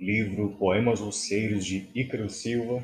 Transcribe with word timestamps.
livro 0.00 0.56
Poemas 0.56 0.98
Roceiros 0.98 1.62
de 1.62 1.90
Ícaro 1.94 2.30
Silva, 2.30 2.82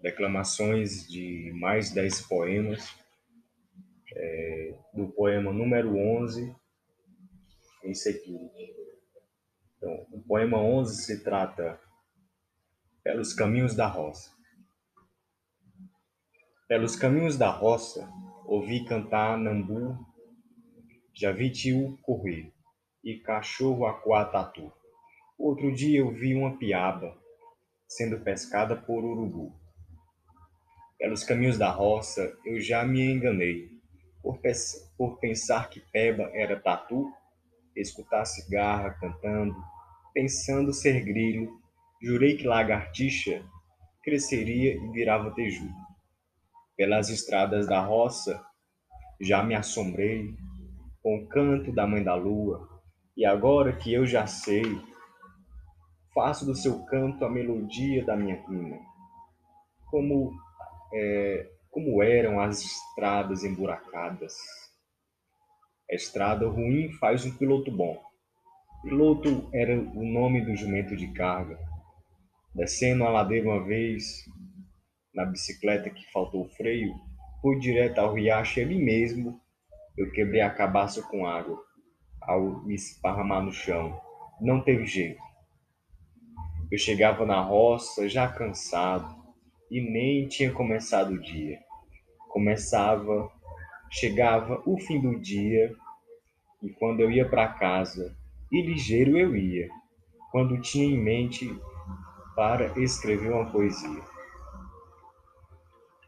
declamações 0.00 1.04
de 1.08 1.52
mais 1.52 1.90
dez 1.90 2.20
poemas, 2.20 2.94
é, 4.14 4.78
do 4.94 5.08
poema 5.08 5.52
número 5.52 5.96
11 5.96 6.54
em 7.82 7.92
seguinte. 7.92 8.72
Então, 9.76 10.06
o 10.12 10.22
poema 10.22 10.58
11 10.58 11.02
se 11.02 11.24
trata 11.24 11.80
Pelos 13.02 13.32
Caminhos 13.34 13.74
da 13.74 13.88
Roça. 13.88 14.30
Pelos 16.68 16.94
caminhos 16.94 17.36
da 17.38 17.48
roça, 17.48 18.06
ouvi 18.44 18.84
cantar 18.84 19.38
nambu, 19.38 19.98
já 21.14 21.32
vi 21.32 21.50
tio 21.50 21.98
correr, 22.02 22.52
e 23.02 23.18
cachorro 23.20 23.86
acuar 23.86 24.30
tatu. 24.30 24.70
Outro 25.38 25.72
dia 25.72 26.00
eu 26.00 26.10
vi 26.10 26.34
uma 26.34 26.58
piaba 26.58 27.16
sendo 27.86 28.18
pescada 28.18 28.74
por 28.74 29.04
urubu. 29.04 29.54
Pelos 30.98 31.22
caminhos 31.22 31.56
da 31.56 31.70
roça 31.70 32.36
eu 32.44 32.60
já 32.60 32.84
me 32.84 33.00
enganei, 33.00 33.70
por, 34.20 34.40
por 34.96 35.20
pensar 35.20 35.70
que 35.70 35.78
peba 35.92 36.24
era 36.34 36.58
tatu, 36.58 37.12
escutar 37.76 38.24
cigarra 38.24 38.90
cantando, 38.98 39.54
pensando 40.12 40.72
ser 40.72 41.04
grilo, 41.04 41.56
jurei 42.02 42.36
que 42.36 42.44
lagartixa 42.44 43.40
cresceria 44.02 44.74
e 44.74 44.90
virava 44.90 45.30
teju. 45.30 45.70
Pelas 46.76 47.10
estradas 47.10 47.68
da 47.68 47.80
roça 47.80 48.44
já 49.20 49.44
me 49.44 49.54
assombrei 49.54 50.34
com 51.00 51.18
o 51.18 51.28
canto 51.28 51.70
da 51.70 51.86
mãe 51.86 52.02
da 52.02 52.16
lua, 52.16 52.68
e 53.16 53.24
agora 53.24 53.72
que 53.72 53.92
eu 53.92 54.04
já 54.04 54.26
sei 54.26 54.64
faço 56.18 56.44
do 56.44 56.52
seu 56.52 56.84
canto 56.86 57.24
a 57.24 57.30
melodia 57.30 58.04
da 58.04 58.16
minha 58.16 58.34
rima. 58.48 58.76
Como, 59.86 60.32
é, 60.92 61.48
como 61.70 62.02
eram 62.02 62.40
as 62.40 62.60
estradas 62.60 63.44
emburacadas. 63.44 64.34
A 65.88 65.94
estrada 65.94 66.48
ruim 66.48 66.90
faz 66.94 67.24
um 67.24 67.30
piloto 67.36 67.70
bom. 67.70 68.02
Piloto 68.82 69.48
era 69.54 69.78
o 69.78 70.04
nome 70.04 70.44
do 70.44 70.56
jumento 70.56 70.96
de 70.96 71.06
carga. 71.12 71.56
Descendo 72.52 73.04
a 73.04 73.10
ladeira 73.10 73.48
uma 73.48 73.64
vez, 73.64 74.24
na 75.14 75.24
bicicleta 75.24 75.88
que 75.88 76.10
faltou 76.10 76.48
freio, 76.48 76.96
fui 77.40 77.60
direto 77.60 78.00
ao 78.00 78.14
riacho 78.14 78.58
ali 78.58 78.76
mesmo. 78.76 79.40
Eu 79.96 80.10
quebrei 80.10 80.40
a 80.40 80.50
cabaça 80.50 81.00
com 81.00 81.24
água 81.24 81.56
ao 82.20 82.64
me 82.64 82.74
esparramar 82.74 83.40
no 83.40 83.52
chão. 83.52 84.00
Não 84.40 84.60
teve 84.60 84.84
jeito. 84.84 85.27
Eu 86.70 86.76
chegava 86.76 87.24
na 87.24 87.40
roça 87.40 88.08
já 88.08 88.28
cansado 88.28 89.16
e 89.70 89.80
nem 89.80 90.28
tinha 90.28 90.52
começado 90.52 91.12
o 91.12 91.20
dia. 91.20 91.58
Começava, 92.28 93.32
chegava 93.90 94.62
o 94.66 94.78
fim 94.78 95.00
do 95.00 95.18
dia 95.18 95.74
e 96.62 96.68
quando 96.70 97.00
eu 97.00 97.10
ia 97.10 97.26
para 97.26 97.48
casa, 97.54 98.14
e 98.52 98.60
ligeiro 98.60 99.16
eu 99.16 99.34
ia, 99.34 99.68
quando 100.30 100.60
tinha 100.60 100.84
em 100.84 101.02
mente 101.02 101.48
para 102.34 102.78
escrever 102.78 103.32
uma 103.32 103.50
poesia. 103.50 104.02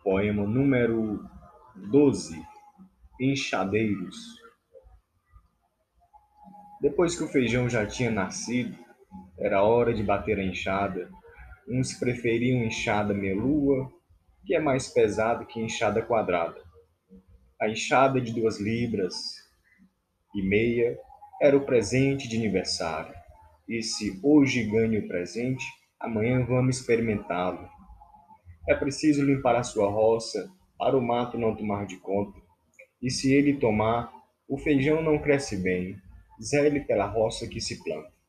Poema 0.03 0.47
número 0.47 1.25
12 1.75 2.38
Enxadeiros. 3.20 4.16
Depois 6.81 7.16
que 7.16 7.25
o 7.25 7.28
feijão 7.28 7.69
já 7.69 7.86
tinha 7.86 8.11
nascido, 8.11 8.77
era 9.38 9.62
hora 9.62 9.94
de 9.94 10.03
bater 10.03 10.38
a 10.38 10.44
enxada. 10.44 11.10
Uns 11.69 11.94
preferiam 11.94 12.65
enxada 12.65 13.15
melua, 13.15 13.91
que 14.44 14.54
é 14.54 14.60
mais 14.60 14.88
pesado 14.88 15.47
que 15.47 15.60
enxada 15.60 16.03
quadrada. 16.03 16.60
A 17.60 17.69
enxada 17.69 18.21
de 18.21 18.32
duas 18.32 18.60
libras 18.60 19.15
e 20.34 20.43
meia 20.43 20.98
era 21.41 21.56
o 21.56 21.65
presente 21.65 22.28
de 22.28 22.37
aniversário. 22.37 23.15
E 23.69 23.82
se 23.82 24.19
hoje 24.22 24.65
ganho 24.65 25.00
o 25.00 25.09
presente, 25.09 25.65
amanhã 25.98 26.44
vamos 26.44 26.78
experimentá-lo. 26.78 27.69
É 28.69 28.75
preciso 28.75 29.25
limpar 29.25 29.56
a 29.56 29.62
sua 29.62 29.91
roça 29.91 30.50
para 30.78 30.97
o 30.97 31.03
mato 31.03 31.38
não 31.38 31.54
tomar 31.54 31.87
de 31.87 31.97
conta. 31.98 32.38
E 33.03 33.10
se 33.10 33.32
ele 33.32 33.59
tomar, 33.59 34.12
o 34.48 34.59
feijão 34.59 35.03
não 35.03 35.19
cresce 35.19 35.56
bem. 35.56 35.97
Zele 36.42 36.81
pela 36.81 37.06
roça 37.06 37.47
que 37.47 37.60
se 37.60 37.82
planta. 37.82 38.19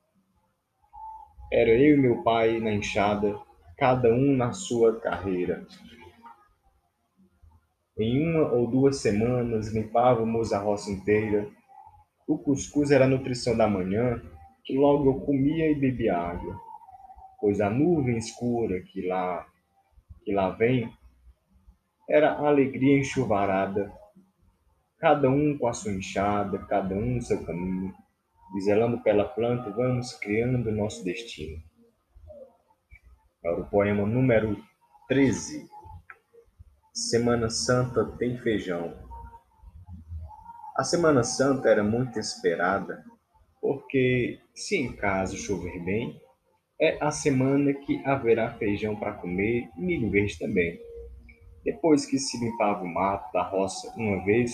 Era 1.53 1.71
eu 1.71 1.97
e 1.97 1.99
meu 1.99 2.23
pai 2.23 2.61
na 2.61 2.71
enxada, 2.71 3.37
cada 3.77 4.07
um 4.07 4.37
na 4.37 4.53
sua 4.53 5.01
carreira. 5.01 5.67
Em 7.99 8.25
uma 8.25 8.53
ou 8.53 8.71
duas 8.71 9.01
semanas 9.01 9.67
limpávamos 9.67 10.53
a 10.53 10.59
roça 10.59 10.89
inteira. 10.89 11.45
O 12.25 12.37
cuscuz 12.37 12.89
era 12.89 13.03
a 13.03 13.07
nutrição 13.07 13.57
da 13.57 13.67
manhã, 13.67 14.21
que 14.63 14.77
logo 14.77 15.09
eu 15.09 15.19
comia 15.25 15.69
e 15.69 15.75
bebia 15.75 16.15
água, 16.17 16.57
pois 17.37 17.59
a 17.59 17.69
nuvem 17.69 18.15
escura 18.15 18.79
que 18.79 19.05
lá 19.05 19.45
que 20.23 20.31
lá 20.31 20.51
vem 20.51 20.89
era 22.09 22.31
a 22.31 22.47
alegria 22.47 22.97
enxuvarada, 22.97 23.91
cada 24.99 25.29
um 25.29 25.57
com 25.57 25.67
a 25.67 25.73
sua 25.73 25.91
enxada, 25.91 26.59
cada 26.59 26.95
um 26.95 27.15
no 27.15 27.21
seu 27.21 27.43
caminho 27.43 27.93
zelando 28.59 29.01
pela 29.01 29.25
planta, 29.25 29.69
vamos 29.69 30.13
criando 30.13 30.71
nosso 30.71 31.03
destino. 31.03 31.61
Agora 33.43 33.61
o 33.61 33.69
poema 33.69 34.05
número 34.05 34.57
13. 35.07 35.67
Semana 36.93 37.49
Santa 37.49 38.05
tem 38.17 38.37
feijão. 38.37 38.93
A 40.75 40.83
Semana 40.83 41.23
Santa 41.23 41.69
era 41.69 41.83
muito 41.83 42.19
esperada, 42.19 43.03
porque 43.61 44.39
se 44.53 44.75
em 44.75 44.95
casa 44.95 45.37
chover 45.37 45.83
bem, 45.83 46.21
é 46.79 46.97
a 46.99 47.11
semana 47.11 47.73
que 47.73 48.01
haverá 48.05 48.53
feijão 48.57 48.95
para 48.95 49.13
comer 49.13 49.69
e 49.77 49.81
milho 49.81 50.09
verde 50.09 50.37
também. 50.37 50.79
Depois 51.63 52.05
que 52.05 52.17
se 52.17 52.43
limpava 52.43 52.83
o 52.83 52.87
mato 52.87 53.31
da 53.31 53.43
roça 53.43 53.93
uma 53.95 54.23
vez 54.25 54.51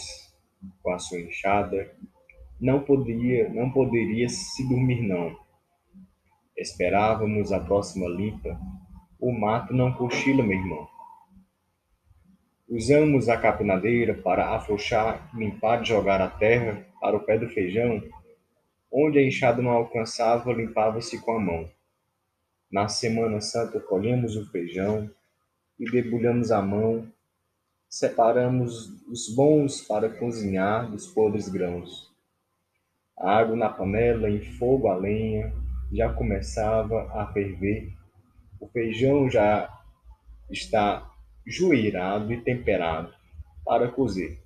com 0.83 0.91
a 0.91 0.99
sua 0.99 1.19
enxada, 1.21 1.95
não 2.59 2.79
podia, 2.79 3.50
não 3.50 3.72
poderia 3.72 4.28
se 4.29 4.68
dormir 4.68 5.01
não. 5.01 5.38
Esperávamos 6.57 7.51
a 7.51 7.59
próxima 7.59 8.07
limpa. 8.07 8.59
O 9.19 9.31
mato 9.31 9.73
não 9.73 9.94
cochila, 9.94 10.44
meu 10.44 10.57
irmão. 10.57 10.88
Usamos 12.68 13.29
a 13.29 13.38
capinadeira 13.38 14.13
para 14.13 14.56
afrouxar, 14.56 15.29
limpar 15.35 15.81
e 15.81 15.85
jogar 15.85 16.19
a 16.19 16.29
terra 16.29 16.85
para 17.00 17.16
o 17.16 17.19
pé 17.19 17.38
do 17.38 17.47
feijão. 17.47 18.01
Onde 18.91 19.19
a 19.19 19.24
enxada 19.24 19.62
não 19.62 19.72
alcançava, 19.72 20.51
limpava-se 20.51 21.22
com 21.22 21.34
a 21.34 21.39
mão. 21.39 21.69
Na 22.72 22.88
Semana 22.88 23.39
Santa 23.39 23.79
colhemos 23.79 24.35
o 24.35 24.50
feijão 24.51 25.09
e 25.79 25.89
debulhamos 25.89 26.51
a 26.51 26.62
mão. 26.62 27.07
Separamos 27.88 28.89
os 29.07 29.34
bons 29.34 29.81
para 29.81 30.09
cozinhar 30.09 30.89
dos 30.91 31.07
podres 31.07 31.47
grãos. 31.47 32.16
A 33.17 33.38
água 33.39 33.55
na 33.55 33.69
panela, 33.69 34.29
em 34.29 34.41
fogo 34.41 34.88
a 34.88 34.95
lenha, 34.95 35.51
já 35.91 36.13
começava 36.13 37.11
a 37.13 37.25
ferver. 37.33 37.91
O 38.59 38.67
feijão 38.67 39.29
já 39.29 39.69
está 40.51 41.09
jueirado 41.45 42.31
e 42.31 42.41
temperado 42.41 43.13
para 43.66 43.89
cozer. 43.89 44.39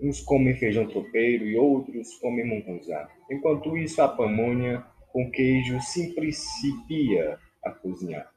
Uns 0.00 0.20
comem 0.20 0.54
feijão 0.54 0.86
tropeiro 0.86 1.44
e 1.44 1.56
outros 1.56 2.14
comem 2.18 2.46
mungunzá. 2.46 3.08
Enquanto 3.28 3.76
isso, 3.76 4.00
a 4.00 4.08
pamonha 4.08 4.84
com 5.12 5.28
queijo 5.30 5.80
se 5.80 6.14
principia 6.14 7.38
a 7.64 7.70
cozinhar. 7.70 8.32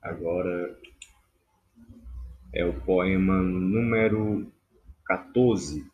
Agora 0.00 0.78
é 2.52 2.64
o 2.64 2.72
poema 2.80 3.34
número 3.42 4.50
14. 5.04 5.86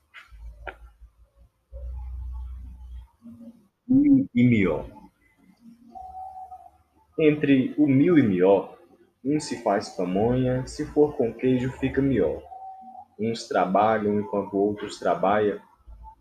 e 4.35 4.43
mió. 4.43 4.85
Entre 7.19 7.75
o 7.79 7.87
mil 7.87 8.19
e 8.19 8.23
mió, 8.23 8.71
um 9.25 9.39
se 9.39 9.63
faz 9.63 9.91
pamonha, 9.91 10.67
se 10.67 10.85
for 10.87 11.17
com 11.17 11.33
queijo 11.33 11.71
fica 11.73 12.03
mió. 12.03 12.41
Uns 13.19 13.47
trabalham 13.47 14.19
enquanto 14.19 14.57
outros 14.57 14.99
trabalham, 14.99 15.61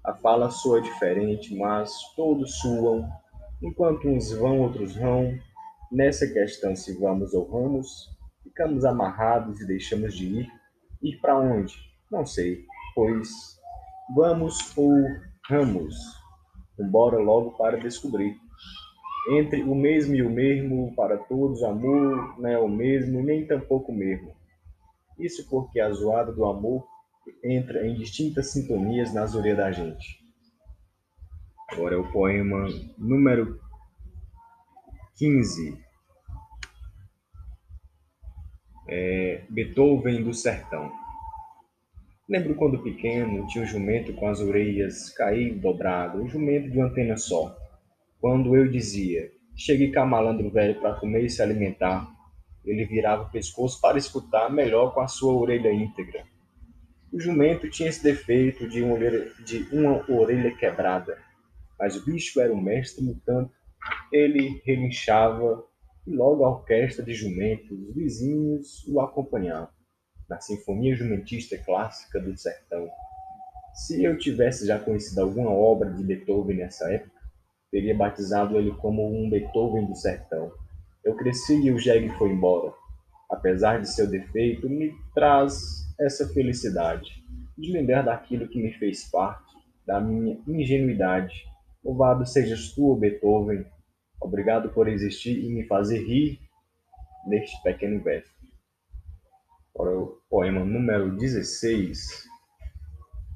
a 0.04 0.14
fala 0.14 0.52
soa 0.52 0.82
diferente, 0.82 1.56
mas 1.56 1.92
todos 2.16 2.60
suam, 2.60 3.10
enquanto 3.62 4.08
uns 4.08 4.32
vão, 4.32 4.60
outros 4.60 4.96
vão. 4.96 5.38
Nessa 5.92 6.28
questão, 6.28 6.76
se 6.76 7.00
vamos 7.00 7.34
ou 7.34 7.50
vamos, 7.50 8.13
Ficamos 8.54 8.86
amarrados 8.86 9.60
e 9.62 9.68
deixamos 9.68 10.16
de 10.16 10.26
ir. 10.26 10.52
Ir 11.02 11.20
para 11.20 11.38
onde? 11.38 11.74
Não 12.10 12.26
sei, 12.26 12.66
pois 12.96 13.30
Vamos 14.16 14.78
ou 14.78 14.92
ramos, 15.50 15.96
embora 16.78 17.18
logo 17.18 17.52
para 17.58 17.80
descobrir. 17.80 18.38
Entre 19.32 19.64
o 19.64 19.74
mesmo 19.74 20.14
e 20.14 20.22
o 20.22 20.30
mesmo, 20.30 20.94
para 20.94 21.18
todos, 21.18 21.64
amor 21.64 22.38
não 22.40 22.50
é 22.50 22.60
o 22.60 22.68
mesmo, 22.68 23.24
nem 23.24 23.48
tampouco 23.48 23.92
o 23.92 23.96
mesmo. 23.96 24.36
Isso 25.18 25.50
porque 25.50 25.80
a 25.80 25.90
zoada 25.92 26.34
do 26.34 26.46
amor 26.46 26.86
entra 27.44 27.88
em 27.88 27.96
distintas 27.96 28.52
sintonias 28.52 29.14
nas 29.14 29.34
orelhas 29.34 29.58
da 29.58 29.72
gente. 29.72 30.20
Agora 31.72 31.96
é 31.96 31.98
o 31.98 32.12
poema 32.12 32.68
número 32.98 33.60
15. 35.16 35.82
É 38.88 39.42
Beethoven 39.50 40.24
do 40.24 40.34
Sertão. 40.34 40.92
Lembro 42.28 42.56
quando 42.56 42.82
pequeno 42.82 43.46
tinha 43.48 43.64
um 43.64 43.68
jumento 43.68 44.14
com 44.14 44.28
as 44.28 44.40
orelhas 44.40 45.10
caído 45.10 45.60
dobrado, 45.60 46.22
um 46.22 46.28
jumento 46.28 46.70
de 46.70 46.78
uma 46.78 46.88
antena 46.88 47.18
só. 47.18 47.56
Quando 48.20 48.56
eu 48.56 48.68
dizia, 48.70 49.30
chegue 49.56 49.92
cá 49.92 50.06
malandro 50.06 50.50
velho 50.50 50.80
para 50.80 50.96
comer 50.96 51.26
e 51.26 51.30
se 51.30 51.42
alimentar, 51.42 52.08
ele 52.66 52.86
virava 52.86 53.24
o 53.24 53.30
pescoço 53.30 53.80
para 53.82 53.98
escutar 53.98 54.50
melhor 54.50 54.94
com 54.94 55.02
a 55.02 55.08
sua 55.08 55.34
orelha 55.34 55.72
íntegra. 55.72 56.24
O 57.12 57.20
jumento 57.20 57.70
tinha 57.70 57.90
esse 57.90 58.02
defeito 58.02 58.68
de 58.68 58.82
uma 58.82 58.96
orelha, 58.96 59.32
de 59.46 59.68
uma 59.72 60.04
orelha 60.10 60.56
quebrada, 60.56 61.18
mas 61.78 61.96
o 61.96 62.06
bicho 62.06 62.40
era 62.40 62.54
um 62.54 62.62
mestre 62.62 63.04
no 63.04 63.16
tanto. 63.26 63.52
Ele 64.12 64.62
relinchava 64.66 65.64
e 66.06 66.16
logo 66.16 66.44
a 66.44 66.50
orquestra 66.50 67.04
de 67.04 67.14
jumentos, 67.14 67.72
os 67.72 67.96
vizinhos, 67.96 68.88
o 68.88 69.00
acompanhavam, 69.00 69.70
na 70.30 70.40
sinfonia 70.40 70.96
jumentista 70.96 71.58
clássica 71.58 72.20
do 72.20 72.36
sertão. 72.38 72.90
Se 73.74 74.04
eu 74.04 74.18
tivesse 74.18 74.68
já 74.68 74.78
conhecido 74.78 75.22
alguma 75.22 75.52
obra 75.52 75.92
de 75.92 76.04
Beethoven 76.04 76.58
nessa 76.58 76.92
época, 76.92 77.14
teria 77.72 77.96
batizado 77.96 78.58
ele 78.58 78.72
como 78.76 79.08
um 79.08 79.30
Beethoven 79.30 79.88
do 79.88 79.96
sertão. 79.96 80.52
Eu 81.04 81.16
cresci 81.16 81.60
e 81.60 81.72
o 81.72 81.80
jegue 81.80 82.10
foi 82.18 82.30
embora. 82.30 82.72
Apesar 83.30 83.82
de 83.82 83.90
seu 83.90 84.08
defeito, 84.08 84.70
me 84.70 84.94
traz 85.16 85.54
essa 86.00 86.28
felicidade 86.30 87.10
de 87.58 87.72
lembrar 87.72 88.04
daquilo 88.04 88.48
que 88.48 88.62
me 88.62 88.72
fez 88.74 89.10
parte, 89.10 89.54
da 89.86 90.00
minha 90.00 90.40
ingenuidade. 90.48 91.34
Louvado 91.84 92.26
sejas 92.26 92.72
tu, 92.74 92.96
Beethoven. 92.96 93.66
Obrigado 94.24 94.70
por 94.70 94.88
existir 94.88 95.38
e 95.44 95.50
me 95.50 95.68
fazer 95.68 96.00
rir 96.00 96.40
neste 97.28 97.62
pequeno 97.62 98.02
verso. 98.02 98.32
Agora 99.76 100.00
o 100.00 100.18
poema 100.30 100.64
número 100.64 101.18
16. 101.18 102.24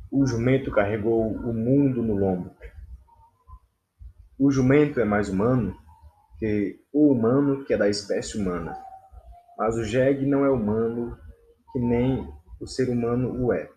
O 0.09 0.25
jumento 0.25 0.71
carregou 0.71 1.27
o 1.27 1.53
mundo 1.53 2.01
no 2.01 2.15
lombo. 2.15 2.55
O 4.39 4.49
jumento 4.49 5.01
é 5.01 5.03
mais 5.03 5.27
humano 5.27 5.75
que 6.39 6.79
o 6.93 7.11
humano 7.11 7.65
que 7.65 7.73
é 7.73 7.77
da 7.77 7.89
espécie 7.89 8.37
humana. 8.37 8.77
Mas 9.57 9.75
o 9.75 9.83
jegue 9.83 10.25
não 10.25 10.45
é 10.45 10.49
humano 10.49 11.17
que 11.73 11.79
nem 11.79 12.25
o 12.61 12.65
ser 12.65 12.89
humano 12.89 13.43
o 13.43 13.51
é. 13.51 13.69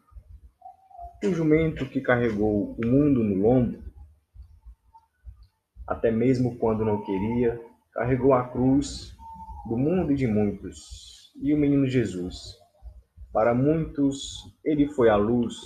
O 1.24 1.34
jumento 1.34 1.86
que 1.86 2.00
carregou 2.00 2.76
o 2.78 2.86
mundo 2.86 3.24
no 3.24 3.34
lombo, 3.34 3.89
até 5.90 6.08
mesmo 6.08 6.56
quando 6.56 6.84
não 6.84 7.02
queria, 7.02 7.60
carregou 7.92 8.32
a 8.32 8.48
cruz 8.48 9.12
do 9.68 9.76
mundo 9.76 10.12
e 10.12 10.14
de 10.14 10.24
muitos, 10.24 11.32
e 11.42 11.52
o 11.52 11.58
menino 11.58 11.88
Jesus. 11.88 12.56
Para 13.32 13.52
muitos, 13.52 14.36
ele 14.64 14.86
foi 14.86 15.08
a 15.08 15.16
luz 15.16 15.56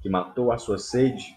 que 0.00 0.08
matou 0.08 0.52
a 0.52 0.58
sua 0.58 0.78
sede, 0.78 1.34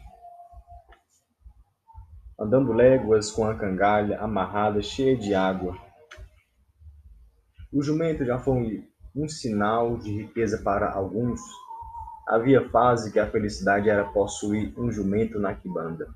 andando 2.40 2.72
léguas 2.72 3.32
com 3.32 3.46
a 3.46 3.56
cangalha 3.56 4.20
amarrada 4.20 4.80
cheia 4.80 5.18
de 5.18 5.34
água. 5.34 5.76
O 7.74 7.82
jumento 7.82 8.24
já 8.24 8.38
foi 8.38 8.88
um 9.16 9.28
sinal 9.28 9.98
de 9.98 10.12
riqueza 10.12 10.62
para 10.64 10.92
alguns, 10.92 11.42
havia 12.28 12.70
fase 12.70 13.12
que 13.12 13.20
a 13.20 13.30
felicidade 13.32 13.90
era 13.90 14.06
possuir 14.06 14.72
um 14.78 14.92
jumento 14.92 15.40
na 15.40 15.56
quibanda. 15.56 16.08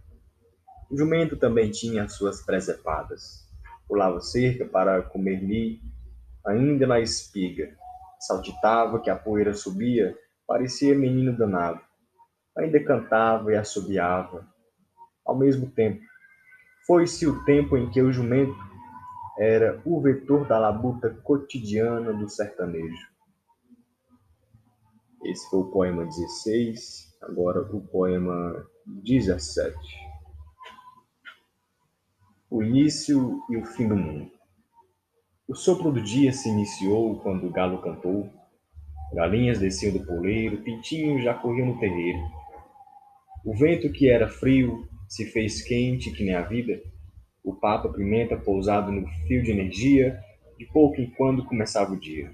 O 0.92 0.98
jumento 0.98 1.38
também 1.38 1.72
tinha 1.72 2.10
suas 2.10 2.42
presepadas. 2.42 3.48
Pulava 3.88 4.20
cerca 4.20 4.66
para 4.66 5.02
comer 5.02 5.42
milho, 5.42 5.80
ainda 6.46 6.86
na 6.86 7.00
espiga. 7.00 7.74
Saltitava 8.20 9.00
que 9.00 9.10
a 9.10 9.16
poeira 9.16 9.54
subia, 9.54 10.14
parecia 10.46 10.94
menino 10.94 11.38
danado. 11.38 11.80
Ainda 12.58 12.84
cantava 12.84 13.54
e 13.54 13.56
assobiava. 13.56 14.46
Ao 15.26 15.34
mesmo 15.34 15.72
tempo, 15.72 16.02
foi-se 16.86 17.26
o 17.26 17.42
tempo 17.46 17.78
em 17.78 17.90
que 17.90 18.02
o 18.02 18.12
jumento 18.12 18.60
era 19.40 19.82
o 19.86 20.02
vetor 20.02 20.46
da 20.46 20.60
labuta 20.60 21.10
cotidiana 21.24 22.12
do 22.12 22.28
sertanejo. 22.28 23.08
Esse 25.24 25.50
foi 25.50 25.60
o 25.62 25.72
poema 25.72 26.04
16, 26.04 27.18
agora 27.22 27.62
o 27.62 27.80
poema 27.80 28.68
17. 28.86 30.11
O 32.52 32.62
início 32.62 33.42
e 33.50 33.56
o 33.56 33.66
fim 33.66 33.88
do 33.88 33.96
mundo. 33.96 34.30
O 35.48 35.56
sopro 35.56 35.90
do 35.90 36.02
dia 36.02 36.34
se 36.34 36.50
iniciou 36.50 37.18
quando 37.22 37.48
o 37.48 37.50
galo 37.50 37.82
cantou. 37.82 38.30
Galinhas 39.14 39.58
desciam 39.58 39.94
do 39.94 40.06
poleiro, 40.06 40.58
pintinhos 40.58 41.24
já 41.24 41.34
corriam 41.34 41.68
no 41.68 41.80
terreiro. 41.80 42.20
O 43.46 43.56
vento 43.58 43.90
que 43.94 44.10
era 44.10 44.28
frio 44.28 44.86
se 45.08 45.26
fez 45.28 45.62
quente 45.62 46.12
que 46.12 46.26
nem 46.26 46.36
a 46.36 46.42
vida 46.42 46.82
o 47.42 47.56
Papa 47.56 47.88
Pimenta 47.88 48.36
pousado 48.36 48.92
no 48.92 49.08
fio 49.26 49.42
de 49.42 49.52
energia, 49.52 50.20
de 50.60 50.66
pouco 50.66 51.00
em 51.00 51.10
quando 51.12 51.46
começava 51.46 51.94
o 51.94 52.00
dia. 52.00 52.34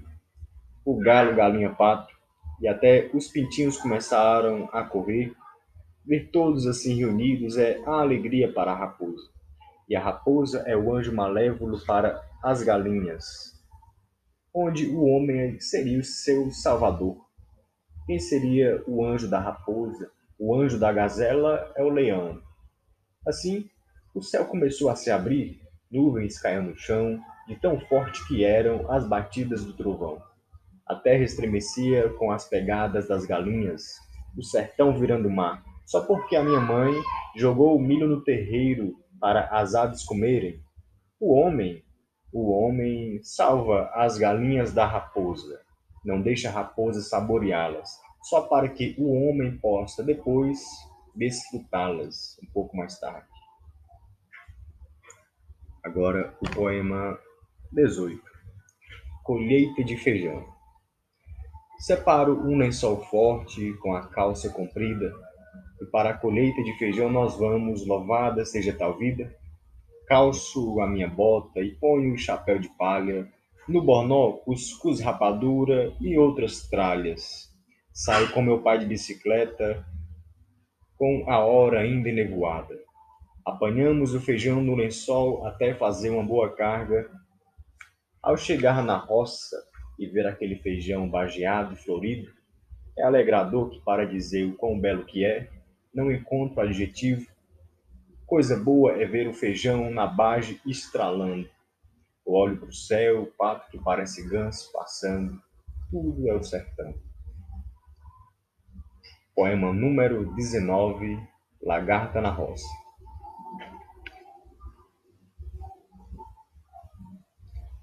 O 0.84 0.98
galo, 0.98 1.36
galinha, 1.36 1.70
pato 1.70 2.12
e 2.60 2.66
até 2.66 3.08
os 3.14 3.28
pintinhos 3.28 3.78
começaram 3.78 4.68
a 4.72 4.82
correr. 4.82 5.32
Ver 6.04 6.28
todos 6.32 6.66
assim 6.66 6.96
reunidos 6.96 7.56
é 7.56 7.80
a 7.86 8.00
alegria 8.00 8.52
para 8.52 8.72
a 8.72 8.76
raposa. 8.76 9.37
E 9.88 9.96
a 9.96 10.00
raposa 10.00 10.64
é 10.66 10.76
o 10.76 10.94
anjo 10.94 11.14
malévolo 11.14 11.82
para 11.86 12.22
as 12.42 12.62
galinhas, 12.62 13.24
onde 14.54 14.86
o 14.86 15.04
homem 15.04 15.58
seria 15.60 15.98
o 15.98 16.04
seu 16.04 16.50
salvador. 16.50 17.16
Quem 18.06 18.18
seria 18.18 18.82
o 18.86 19.04
anjo 19.04 19.28
da 19.28 19.40
raposa? 19.40 20.10
O 20.38 20.54
anjo 20.54 20.78
da 20.78 20.92
gazela 20.92 21.72
é 21.74 21.82
o 21.82 21.88
leão. 21.88 22.40
Assim, 23.26 23.68
o 24.14 24.22
céu 24.22 24.44
começou 24.44 24.90
a 24.90 24.96
se 24.96 25.10
abrir, 25.10 25.60
nuvens 25.90 26.38
caíam 26.38 26.62
no 26.62 26.76
chão, 26.76 27.18
de 27.46 27.56
tão 27.56 27.80
forte 27.80 28.26
que 28.28 28.44
eram 28.44 28.90
as 28.90 29.08
batidas 29.08 29.64
do 29.64 29.72
trovão. 29.72 30.22
A 30.86 30.94
terra 30.94 31.24
estremecia 31.24 32.10
com 32.10 32.30
as 32.30 32.46
pegadas 32.46 33.08
das 33.08 33.24
galinhas, 33.24 33.96
o 34.36 34.42
sertão 34.42 34.98
virando 34.98 35.30
mar, 35.30 35.62
só 35.86 36.02
porque 36.02 36.36
a 36.36 36.42
minha 36.42 36.60
mãe 36.60 36.92
jogou 37.34 37.74
o 37.74 37.80
milho 37.80 38.06
no 38.06 38.22
terreiro 38.22 38.94
para 39.20 39.48
as 39.48 39.74
aves 39.74 40.04
comerem. 40.04 40.62
O 41.20 41.34
homem, 41.34 41.84
o 42.32 42.50
homem 42.50 43.20
salva 43.22 43.90
as 43.94 44.16
galinhas 44.18 44.72
da 44.72 44.86
raposa, 44.86 45.60
não 46.04 46.20
deixa 46.20 46.48
a 46.48 46.52
raposa 46.52 47.00
saboreá-las, 47.00 47.90
só 48.22 48.42
para 48.42 48.68
que 48.68 48.94
o 48.98 49.10
homem 49.12 49.58
possa 49.58 50.02
depois 50.02 50.58
desfrutá-las 51.14 52.38
um 52.42 52.46
pouco 52.52 52.76
mais 52.76 52.98
tarde. 52.98 53.26
Agora 55.84 56.36
o 56.40 56.50
poema 56.50 57.18
18. 57.72 58.20
Colheita 59.24 59.82
de 59.84 59.96
feijão. 59.96 60.46
Separo 61.78 62.46
um 62.46 62.58
lençol 62.58 63.04
forte 63.04 63.72
com 63.74 63.94
a 63.94 64.06
calça 64.08 64.50
comprida, 64.50 65.12
e 65.80 65.86
para 65.86 66.10
a 66.10 66.18
colheita 66.18 66.62
de 66.62 66.76
feijão 66.78 67.10
nós 67.10 67.38
vamos, 67.38 67.86
louvada 67.86 68.44
seja 68.44 68.72
tal 68.72 68.96
vida. 68.98 69.34
Calço 70.06 70.80
a 70.80 70.86
minha 70.86 71.08
bota 71.08 71.60
e 71.60 71.74
ponho 71.76 72.14
o 72.14 72.18
chapéu 72.18 72.58
de 72.58 72.68
palha, 72.76 73.28
no 73.68 73.82
bornó, 73.82 74.32
cuscuz 74.32 75.00
rapadura 75.00 75.92
e 76.00 76.16
outras 76.16 76.68
tralhas. 76.68 77.48
Saio 77.92 78.32
com 78.32 78.40
meu 78.40 78.62
pai 78.62 78.78
de 78.78 78.86
bicicleta, 78.86 79.84
com 80.96 81.24
a 81.28 81.44
hora 81.44 81.80
ainda 81.80 82.08
enevoada. 82.08 82.74
Apanhamos 83.46 84.14
o 84.14 84.20
feijão 84.20 84.60
no 84.60 84.74
lençol 84.74 85.46
até 85.46 85.74
fazer 85.74 86.10
uma 86.10 86.22
boa 86.22 86.54
carga. 86.54 87.10
Ao 88.22 88.36
chegar 88.36 88.82
na 88.82 88.96
roça 88.96 89.56
e 89.98 90.06
ver 90.06 90.26
aquele 90.26 90.56
feijão 90.56 91.08
bageado 91.08 91.74
e 91.74 91.76
florido, 91.76 92.30
é 92.98 93.04
alegrador 93.04 93.70
que, 93.70 93.80
para 93.84 94.06
dizer 94.06 94.44
o 94.44 94.56
quão 94.56 94.78
belo 94.78 95.04
que 95.04 95.24
é, 95.24 95.48
não 95.94 96.10
encontro 96.12 96.60
adjetivo. 96.60 97.26
Coisa 98.26 98.56
boa 98.56 98.92
é 98.92 99.06
ver 99.06 99.28
o 99.28 99.34
feijão 99.34 99.90
na 99.90 100.06
bage 100.06 100.60
estralando. 100.66 101.48
Eu 102.26 102.32
olho 102.32 102.58
para 102.58 102.68
o 102.68 102.72
céu, 102.72 103.22
o 103.22 103.26
pato 103.26 103.70
que 103.70 103.78
parece 103.78 104.28
ganso 104.28 104.70
passando. 104.72 105.40
Tudo 105.90 106.28
é 106.28 106.34
o 106.34 106.42
sertão. 106.42 106.94
Poema 109.34 109.72
número 109.72 110.34
19, 110.34 111.18
Lagarta 111.62 112.20
na 112.20 112.30
Roça. 112.30 112.68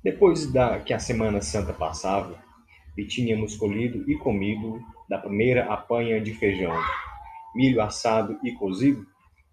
Depois 0.04 0.52
da 0.52 0.80
que 0.80 0.94
a 0.94 1.00
Semana 1.00 1.42
Santa 1.42 1.74
passava, 1.74 2.46
e 2.98 3.06
tínhamos 3.06 3.58
colhido 3.58 4.10
e 4.10 4.18
comido 4.18 4.80
da 5.10 5.18
primeira 5.18 5.66
apanha 5.66 6.22
de 6.22 6.34
feijão, 6.34 6.74
milho 7.56 7.82
assado 7.82 8.38
e 8.44 8.52
cozido, 8.52 9.06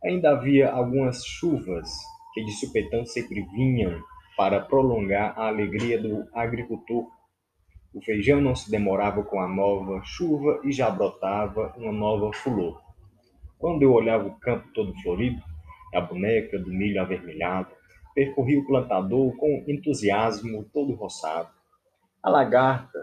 ainda 0.04 0.30
havia 0.32 0.70
algumas 0.70 1.24
chuvas 1.24 1.88
que 2.34 2.44
de 2.44 2.52
supetão 2.52 3.06
sempre 3.06 3.42
vinham 3.54 4.02
para 4.36 4.60
prolongar 4.60 5.38
a 5.38 5.48
alegria 5.48 6.00
do 6.00 6.26
agricultor. 6.34 7.06
O 7.94 8.02
feijão 8.02 8.40
não 8.40 8.54
se 8.54 8.70
demorava 8.70 9.22
com 9.22 9.38
a 9.38 9.46
nova 9.46 10.02
chuva 10.02 10.60
e 10.64 10.72
já 10.72 10.90
brotava 10.90 11.74
uma 11.76 11.92
nova 11.92 12.32
flor. 12.32 12.80
Quando 13.58 13.82
eu 13.82 13.92
olhava 13.92 14.26
o 14.26 14.38
campo 14.40 14.66
todo 14.74 14.94
florido, 15.02 15.40
a 15.94 16.00
boneca 16.00 16.58
do 16.58 16.72
milho 16.72 17.00
avermelhado, 17.00 17.68
percorri 18.14 18.56
o 18.56 18.66
plantador 18.66 19.36
com 19.36 19.64
entusiasmo 19.68 20.64
todo 20.72 20.94
roçado. 20.94 21.50
A 22.22 22.30
lagarta 22.30 22.98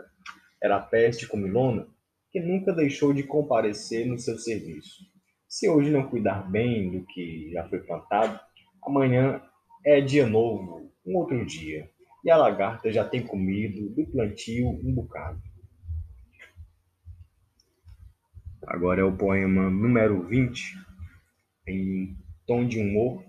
era 0.61 0.77
a 0.77 0.81
peste 0.81 1.27
comilona 1.27 1.87
que 2.31 2.39
nunca 2.39 2.73
deixou 2.73 3.13
de 3.13 3.23
comparecer 3.23 4.05
no 4.05 4.17
seu 4.17 4.37
serviço. 4.37 5.03
Se 5.47 5.67
hoje 5.67 5.89
não 5.89 6.07
cuidar 6.07 6.49
bem 6.49 6.91
do 6.91 7.05
que 7.05 7.49
já 7.51 7.67
foi 7.67 7.79
plantado, 7.79 8.39
amanhã 8.83 9.41
é 9.83 9.99
dia 9.99 10.27
novo, 10.27 10.91
um 11.05 11.15
outro 11.15 11.43
dia, 11.45 11.89
e 12.23 12.29
a 12.29 12.37
lagarta 12.37 12.91
já 12.91 13.07
tem 13.07 13.25
comido 13.25 13.89
do 13.89 14.05
plantio 14.11 14.67
um 14.67 14.93
bocado. 14.93 15.41
Agora 18.67 19.01
é 19.01 19.03
o 19.03 19.17
poema 19.17 19.69
número 19.69 20.27
20, 20.27 20.75
em 21.67 22.15
tom 22.45 22.67
de 22.67 22.79
humor, 22.79 23.25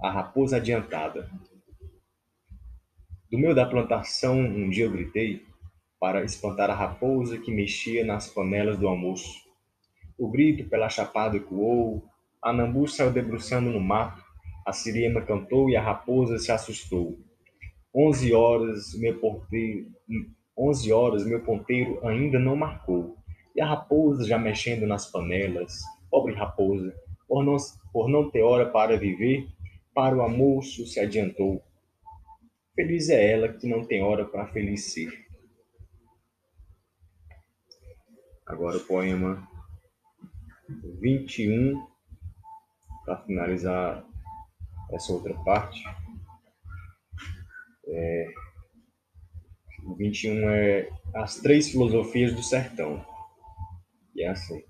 A 0.00 0.10
Raposa 0.10 0.56
Adiantada. 0.56 1.28
Do 3.30 3.38
meio 3.38 3.54
da 3.54 3.66
plantação, 3.66 4.38
um 4.38 4.70
dia 4.70 4.86
eu 4.86 4.92
gritei 4.92 5.47
para 6.00 6.24
espantar 6.24 6.70
a 6.70 6.74
raposa 6.74 7.38
que 7.38 7.50
mexia 7.50 8.04
nas 8.04 8.28
panelas 8.28 8.78
do 8.78 8.86
almoço. 8.86 9.48
O 10.16 10.28
grito 10.30 10.68
pela 10.68 10.88
chapada 10.88 11.36
ecoou, 11.36 12.04
a 12.42 12.52
nambu 12.52 12.86
saiu 12.86 13.12
debruçando 13.12 13.70
no 13.70 13.80
mato, 13.80 14.22
a 14.66 14.72
sirema 14.72 15.22
cantou 15.22 15.68
e 15.70 15.76
a 15.76 15.82
raposa 15.82 16.38
se 16.38 16.52
assustou. 16.52 17.18
Onze 17.94 18.32
horas 18.32 18.94
meu 18.98 19.18
ponteiro, 19.18 19.86
onze 20.56 20.92
horas 20.92 21.26
meu 21.26 21.40
ponteiro 21.40 22.06
ainda 22.06 22.38
não 22.38 22.54
marcou. 22.54 23.16
E 23.56 23.60
a 23.60 23.66
raposa 23.66 24.26
já 24.26 24.38
mexendo 24.38 24.86
nas 24.86 25.10
panelas, 25.10 25.80
pobre 26.10 26.34
raposa, 26.34 26.94
por 27.26 27.44
não, 27.44 27.56
por 27.92 28.08
não 28.08 28.30
ter 28.30 28.42
hora 28.42 28.66
para 28.66 28.96
viver, 28.96 29.48
para 29.94 30.16
o 30.16 30.20
almoço 30.20 30.86
se 30.86 31.00
adiantou. 31.00 31.60
Feliz 32.74 33.08
é 33.08 33.32
ela 33.32 33.48
que 33.48 33.66
não 33.66 33.84
tem 33.84 34.02
hora 34.02 34.24
para 34.24 34.46
feliz 34.46 34.92
ser. 34.92 35.27
Agora 38.48 38.78
o 38.78 38.84
poema 38.86 39.46
21, 41.02 41.86
para 43.04 43.18
finalizar 43.18 44.02
essa 44.90 45.12
outra 45.12 45.34
parte. 45.44 45.84
É, 47.86 48.28
o 49.84 49.94
21 49.94 50.48
é 50.48 50.88
as 51.14 51.36
três 51.40 51.70
filosofias 51.70 52.34
do 52.34 52.42
sertão. 52.42 53.04
E 54.16 54.22
é 54.22 54.28
assim. 54.30 54.62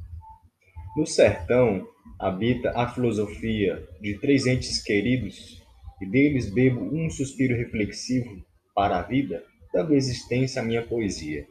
No 0.96 1.06
sertão 1.06 1.88
habita 2.18 2.72
a 2.72 2.88
filosofia 2.88 3.88
de 4.00 4.18
três 4.18 4.44
entes 4.46 4.82
queridos, 4.82 5.62
e 6.02 6.06
deles 6.06 6.52
bebo 6.52 6.80
um 6.80 7.08
suspiro 7.08 7.56
reflexivo 7.56 8.44
para 8.74 8.98
a 8.98 9.02
vida, 9.02 9.44
dando 9.72 9.94
existência 9.94 10.60
à 10.60 10.64
minha 10.64 10.84
poesia. 10.84 11.46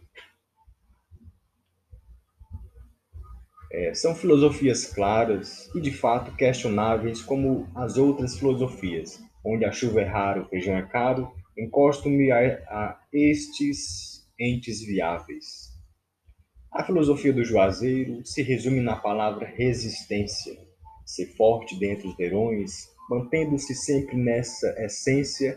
É, 3.78 3.94
são 3.94 4.16
filosofias 4.16 4.92
claras 4.92 5.70
e 5.76 5.80
de 5.80 5.92
fato 5.92 6.36
questionáveis 6.36 7.22
como 7.22 7.68
as 7.76 7.96
outras 7.96 8.36
filosofias, 8.36 9.22
onde 9.46 9.66
a 9.66 9.72
chuva 9.72 10.02
é 10.02 10.04
rara, 10.04 10.42
o 10.42 10.48
feijão 10.48 10.76
é 10.76 10.82
caro, 10.82 11.32
encosto-me 11.56 12.32
a, 12.32 12.40
a 12.70 13.00
estes 13.14 14.28
entes 14.40 14.84
viáveis. 14.84 15.78
A 16.74 16.84
filosofia 16.84 17.32
do 17.32 17.44
Juazeiro 17.44 18.26
se 18.26 18.42
resume 18.42 18.82
na 18.82 18.96
palavra 18.96 19.46
resistência, 19.46 20.58
ser 21.06 21.28
forte 21.36 21.80
dentre 21.80 22.08
os 22.08 22.18
verões, 22.18 22.88
mantendo-se 23.08 23.76
sempre 23.76 24.18
nessa 24.18 24.74
essência. 24.84 25.56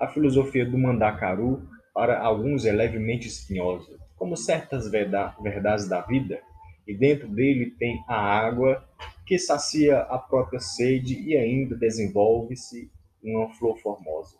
A 0.00 0.08
filosofia 0.08 0.68
do 0.68 0.76
Mandacaru, 0.76 1.62
para 1.94 2.20
alguns, 2.20 2.66
é 2.66 2.72
levemente 2.72 3.28
espinhosa, 3.28 3.96
como 4.16 4.36
certas 4.36 4.90
verdades 4.90 5.88
da 5.88 6.00
vida, 6.00 6.40
e 6.86 6.96
dentro 6.96 7.28
dele 7.28 7.70
tem 7.70 8.02
a 8.08 8.16
água 8.16 8.86
que 9.26 9.38
sacia 9.38 10.00
a 10.00 10.18
própria 10.18 10.60
sede 10.60 11.20
e 11.20 11.36
ainda 11.36 11.76
desenvolve-se 11.76 12.90
uma 13.22 13.48
flor 13.54 13.78
formosa. 13.78 14.36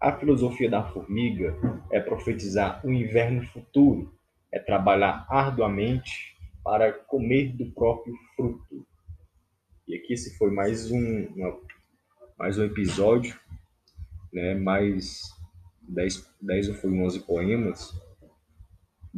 A 0.00 0.12
filosofia 0.12 0.70
da 0.70 0.84
formiga 0.84 1.56
é 1.90 1.98
profetizar 1.98 2.80
um 2.86 2.92
inverno 2.92 3.42
futuro, 3.48 4.14
é 4.52 4.58
trabalhar 4.58 5.26
arduamente 5.28 6.36
para 6.62 6.92
comer 6.92 7.56
do 7.56 7.66
próprio 7.72 8.14
fruto. 8.36 8.86
E 9.86 9.96
aqui 9.96 10.12
esse 10.12 10.36
foi 10.38 10.50
mais 10.50 10.90
um, 10.92 11.26
uma, 11.34 11.58
mais 12.38 12.58
um 12.58 12.64
episódio, 12.64 13.36
né? 14.32 14.54
mais 14.54 15.22
10, 15.82 16.32
10 16.40 16.68
ou 16.68 16.74
foi 16.76 16.92
11 16.92 17.20
poemas 17.20 18.07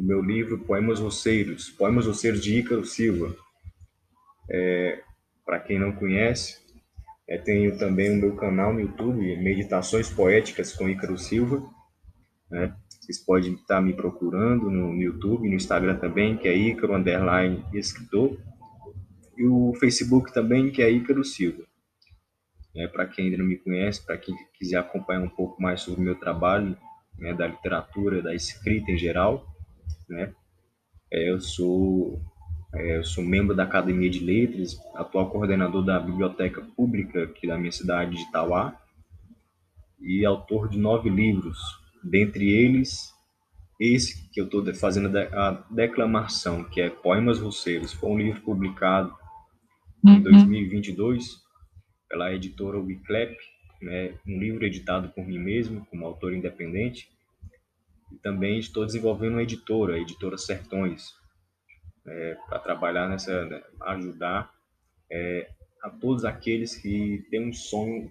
do 0.01 0.07
meu 0.07 0.23
livro 0.23 0.59
Poemas 0.59 0.99
Roceiros, 0.99 1.69
Poemas 1.69 2.07
Roceiros 2.07 2.43
de 2.43 2.59
Ícaro 2.59 2.85
Silva. 2.87 3.37
É, 4.51 5.03
Para 5.45 5.61
quem 5.61 5.79
não 5.79 5.93
conhece, 5.93 6.59
é, 7.29 7.37
tenho 7.37 7.79
também 7.79 8.11
o 8.11 8.17
meu 8.17 8.35
canal 8.35 8.73
no 8.73 8.81
YouTube, 8.81 9.37
Meditações 9.37 10.11
Poéticas 10.11 10.73
com 10.73 10.89
Ícaro 10.89 11.19
Silva. 11.19 11.63
Né? 12.51 12.75
Vocês 12.89 13.19
podem 13.19 13.53
estar 13.55 13.81
me 13.83 13.93
procurando 13.93 14.71
no, 14.71 14.95
no 14.95 15.03
YouTube, 15.03 15.49
no 15.49 15.55
Instagram 15.55 15.97
também, 15.99 16.37
que 16.37 16.49
é 16.49 16.57
Ícaro 16.57 16.95
Underline 16.95 17.63
Escritor. 17.75 18.39
E 19.37 19.47
o 19.47 19.75
Facebook 19.79 20.33
também, 20.33 20.71
que 20.71 20.83
é 20.83 20.91
Ícaro 20.91 21.25
Silva. 21.25 21.63
É, 22.75 22.87
para 22.87 23.07
quem 23.07 23.27
ainda 23.27 23.37
não 23.37 23.45
me 23.45 23.59
conhece, 23.59 24.05
para 24.05 24.17
quem 24.17 24.35
quiser 24.55 24.79
acompanhar 24.79 25.21
um 25.21 25.29
pouco 25.29 25.61
mais 25.61 25.83
sobre 25.83 26.01
o 26.01 26.05
meu 26.05 26.15
trabalho, 26.15 26.77
né, 27.19 27.35
da 27.35 27.47
literatura, 27.47 28.23
da 28.23 28.35
escrita 28.35 28.93
em 28.93 28.97
geral, 28.97 29.45
né? 30.09 30.33
É, 31.13 31.31
eu 31.31 31.41
sou 31.41 32.21
é, 32.75 32.99
eu 32.99 33.05
sou 33.05 33.25
membro 33.25 33.55
da 33.55 33.65
Academia 33.65 34.09
de 34.09 34.21
Letras, 34.21 34.79
atual 34.95 35.31
coordenador 35.31 35.85
da 35.85 35.99
Biblioteca 35.99 36.63
Pública 36.77 37.25
aqui 37.25 37.47
da 37.47 37.59
minha 37.59 37.73
cidade 37.73 38.17
de 38.17 38.23
Itauá 38.23 38.81
e 40.01 40.25
autor 40.25 40.69
de 40.69 40.79
nove 40.79 41.11
livros, 41.11 41.59
dentre 42.03 42.49
eles 42.49 43.13
esse 43.81 44.29
que 44.31 44.39
eu 44.39 44.45
estou 44.45 44.63
fazendo 44.75 45.17
a 45.17 45.65
declamação, 45.71 46.65
que 46.65 46.83
é 46.83 46.91
Poemas 46.91 47.41
Roceiros, 47.41 47.95
foi 47.95 48.11
um 48.11 48.19
livro 48.19 48.43
publicado 48.43 49.11
em 50.07 50.21
2022 50.21 51.33
uhum. 51.33 51.39
pela 52.07 52.35
editora 52.35 52.79
Wiclap, 52.79 53.35
né, 53.81 54.15
um 54.27 54.39
livro 54.39 54.67
editado 54.67 55.09
por 55.09 55.27
mim 55.27 55.39
mesmo, 55.39 55.87
como 55.87 56.05
autor 56.05 56.35
independente, 56.35 57.09
e 58.11 58.17
também 58.19 58.59
estou 58.59 58.85
desenvolvendo 58.85 59.33
uma 59.33 59.43
editora, 59.43 59.95
a 59.95 59.99
editora 59.99 60.37
Sertões, 60.37 61.13
é, 62.07 62.35
para 62.49 62.59
trabalhar 62.59 63.09
nessa, 63.09 63.45
né, 63.45 63.63
ajudar 63.83 64.53
é, 65.11 65.51
a 65.83 65.91
todos 65.91 66.25
aqueles 66.25 66.77
que 66.77 67.27
têm 67.31 67.49
um 67.49 67.53
sonho 67.53 68.11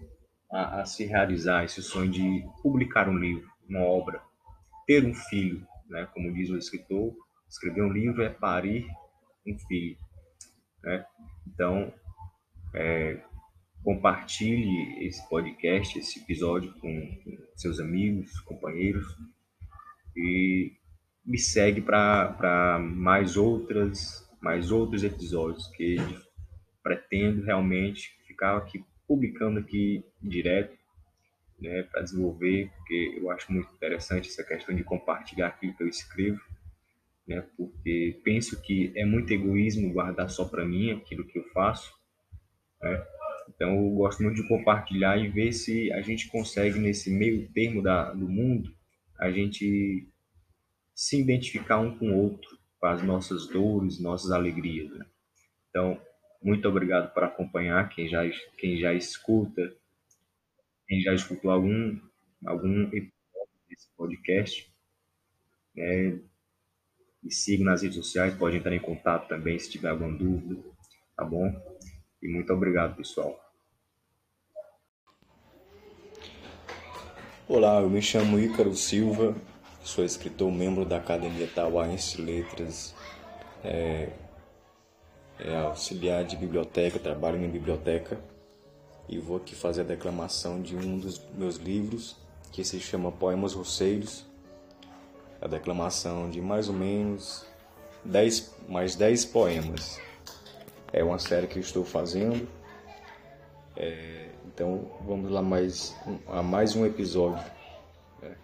a, 0.52 0.82
a, 0.82 0.86
se 0.86 1.06
realizar, 1.06 1.64
esse 1.64 1.82
sonho 1.82 2.10
de 2.10 2.44
publicar 2.62 3.08
um 3.08 3.18
livro, 3.18 3.50
uma 3.68 3.82
obra, 3.82 4.22
ter 4.86 5.06
um 5.06 5.14
filho, 5.14 5.66
né, 5.88 6.08
como 6.14 6.34
diz 6.34 6.50
o 6.50 6.58
escritor, 6.58 7.14
escrever 7.48 7.82
um 7.84 7.92
livro 7.92 8.24
é 8.24 8.30
parir 8.30 8.88
um 9.46 9.58
filho, 9.68 9.98
né? 10.84 11.06
Então, 11.48 11.92
é, 12.76 13.20
compartilhe 13.84 15.06
esse 15.08 15.28
podcast, 15.30 15.98
esse 15.98 16.20
episódio 16.20 16.72
com, 16.80 17.22
com 17.24 17.38
seus 17.56 17.80
amigos, 17.80 18.40
companheiros, 18.42 19.06
e 20.16 20.74
me 21.26 21.38
segue 21.38 21.82
para 21.82 22.80
mais 22.80 23.38
outras 23.38 24.28
mais 24.42 24.72
outros 24.72 25.04
episódios 25.04 25.68
que 25.68 25.98
pretendo 26.82 27.44
realmente 27.44 28.18
ficar 28.26 28.58
aqui 28.58 28.84
publicando 29.08 29.60
aqui 29.60 30.04
direto 30.22 30.78
né, 31.60 31.84
para 31.84 32.02
desenvolver, 32.02 32.72
porque 32.78 33.18
eu 33.18 33.30
acho 33.32 33.52
muito 33.52 33.74
interessante 33.74 34.30
essa 34.30 34.44
questão 34.44 34.74
de 34.74 34.84
compartilhar 34.84 35.48
aquilo 35.48 35.74
que 35.74 35.84
eu 35.84 35.88
escrevo, 35.88 36.40
né? 37.28 37.46
Porque 37.58 38.20
penso 38.24 38.62
que 38.62 38.94
é 38.96 39.06
muito 39.06 39.32
egoísmo 39.32 39.92
guardar 39.92 40.30
só 40.30 40.46
para 40.46 40.66
mim 40.66 40.92
aquilo 40.92 41.26
que 41.26 41.38
eu 41.38 41.44
faço, 41.50 41.94
né? 42.82 43.06
Então 43.50 43.76
eu 43.76 43.90
gosto 43.92 44.24
muito 44.24 44.42
de 44.42 44.48
compartilhar 44.48 45.18
e 45.18 45.28
ver 45.28 45.52
se 45.52 45.92
a 45.92 46.02
gente 46.02 46.30
consegue 46.30 46.80
nesse 46.80 47.12
meio 47.12 47.50
termo 47.52 47.82
da, 47.82 48.14
do 48.14 48.30
mundo 48.30 48.74
a 49.20 49.30
gente 49.30 50.08
se 50.96 51.20
identificar 51.20 51.80
um 51.80 51.98
com 51.98 52.12
o 52.12 52.18
outro, 52.18 52.58
com 52.80 52.88
as 52.88 53.04
nossas 53.04 53.48
dores, 53.48 54.00
nossas 54.00 54.32
alegrias. 54.32 54.90
Né? 54.92 55.06
Então, 55.70 56.02
muito 56.42 56.68
obrigado 56.68 57.14
por 57.14 57.24
acompanhar, 57.24 57.90
quem 57.90 58.08
já, 58.08 58.22
quem 58.58 58.80
já 58.80 58.94
escuta, 58.94 59.76
quem 60.88 61.02
já 61.02 61.14
escutou 61.14 61.52
algum, 61.52 62.00
algum 62.46 62.84
episódio 62.84 63.12
desse 63.70 63.88
podcast. 63.96 64.74
Né? 65.76 66.20
Me 67.22 67.32
siga 67.32 67.66
nas 67.66 67.82
redes 67.82 67.98
sociais, 67.98 68.34
pode 68.36 68.56
entrar 68.56 68.74
em 68.74 68.80
contato 68.80 69.28
também 69.28 69.60
se 69.60 69.70
tiver 69.70 69.90
alguma 69.90 70.18
dúvida, 70.18 70.64
tá 71.18 71.26
bom? 71.26 71.52
E 72.22 72.28
muito 72.30 72.52
obrigado, 72.54 72.96
pessoal. 72.96 73.49
Olá, 77.52 77.82
eu 77.82 77.90
me 77.90 78.00
chamo 78.00 78.40
Ícaro 78.40 78.76
Silva, 78.76 79.36
sou 79.84 80.06
escritor, 80.06 80.52
membro 80.52 80.86
da 80.86 80.98
Academia 80.98 81.48
Tauaense 81.48 82.22
Letras, 82.22 82.94
é, 83.64 84.10
é 85.40 85.58
auxiliar 85.58 86.24
de 86.24 86.38
biblioteca, 86.38 87.00
trabalho 87.00 87.44
em 87.44 87.50
biblioteca 87.50 88.20
e 89.10 89.18
vou 89.18 89.38
aqui 89.38 89.56
fazer 89.56 89.82
a 89.82 89.84
declamação 89.84 90.62
de 90.62 90.76
um 90.76 91.00
dos 91.00 91.20
meus 91.34 91.56
livros 91.56 92.16
que 92.52 92.64
se 92.64 92.80
chama 92.80 93.12
Poemas 93.12 93.54
Roceiros, 93.54 94.28
a 95.42 95.48
declamação 95.48 96.30
de 96.30 96.40
mais 96.40 96.70
ou 96.70 96.76
menos 96.76 97.48
10, 98.06 98.58
mais 98.68 98.96
10 98.96 99.26
poemas. 99.26 100.00
É 100.94 101.04
uma 101.04 101.18
série 101.18 101.48
que 101.48 101.58
estou 101.58 101.84
fazendo, 101.84 102.48
é, 103.80 104.28
então 104.46 104.92
vamos 105.08 105.32
lá 105.32 105.42
mais, 105.42 105.96
a 106.28 106.44
mais 106.44 106.76
um 106.76 106.86
episódio. 106.86 107.42
Né? 108.22 108.36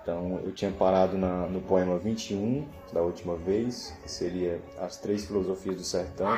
Então 0.00 0.40
eu 0.42 0.52
tinha 0.52 0.72
parado 0.72 1.18
na, 1.18 1.46
no 1.46 1.60
poema 1.60 1.98
21 1.98 2.66
da 2.94 3.02
última 3.02 3.36
vez, 3.36 3.94
que 4.02 4.10
seria 4.10 4.58
As 4.78 4.96
Três 4.96 5.26
Filosofias 5.26 5.76
do 5.76 5.84
Sertão. 5.84 6.34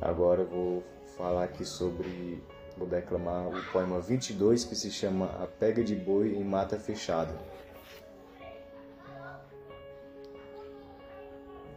Agora 0.00 0.42
eu 0.42 0.48
vou 0.48 0.84
falar 1.16 1.44
aqui 1.44 1.64
sobre, 1.64 2.42
vou 2.76 2.88
declamar 2.88 3.46
o 3.46 3.62
poema 3.70 4.00
22 4.00 4.64
que 4.64 4.74
se 4.74 4.90
chama 4.90 5.26
A 5.40 5.46
Pega 5.46 5.84
de 5.84 5.94
Boi 5.94 6.34
em 6.34 6.42
Mata 6.42 6.76
Fechada. 6.76 7.38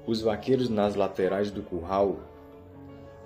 Os 0.07 0.21
vaqueiros 0.21 0.69
nas 0.69 0.95
laterais 0.95 1.51
do 1.51 1.61
curral 1.61 2.17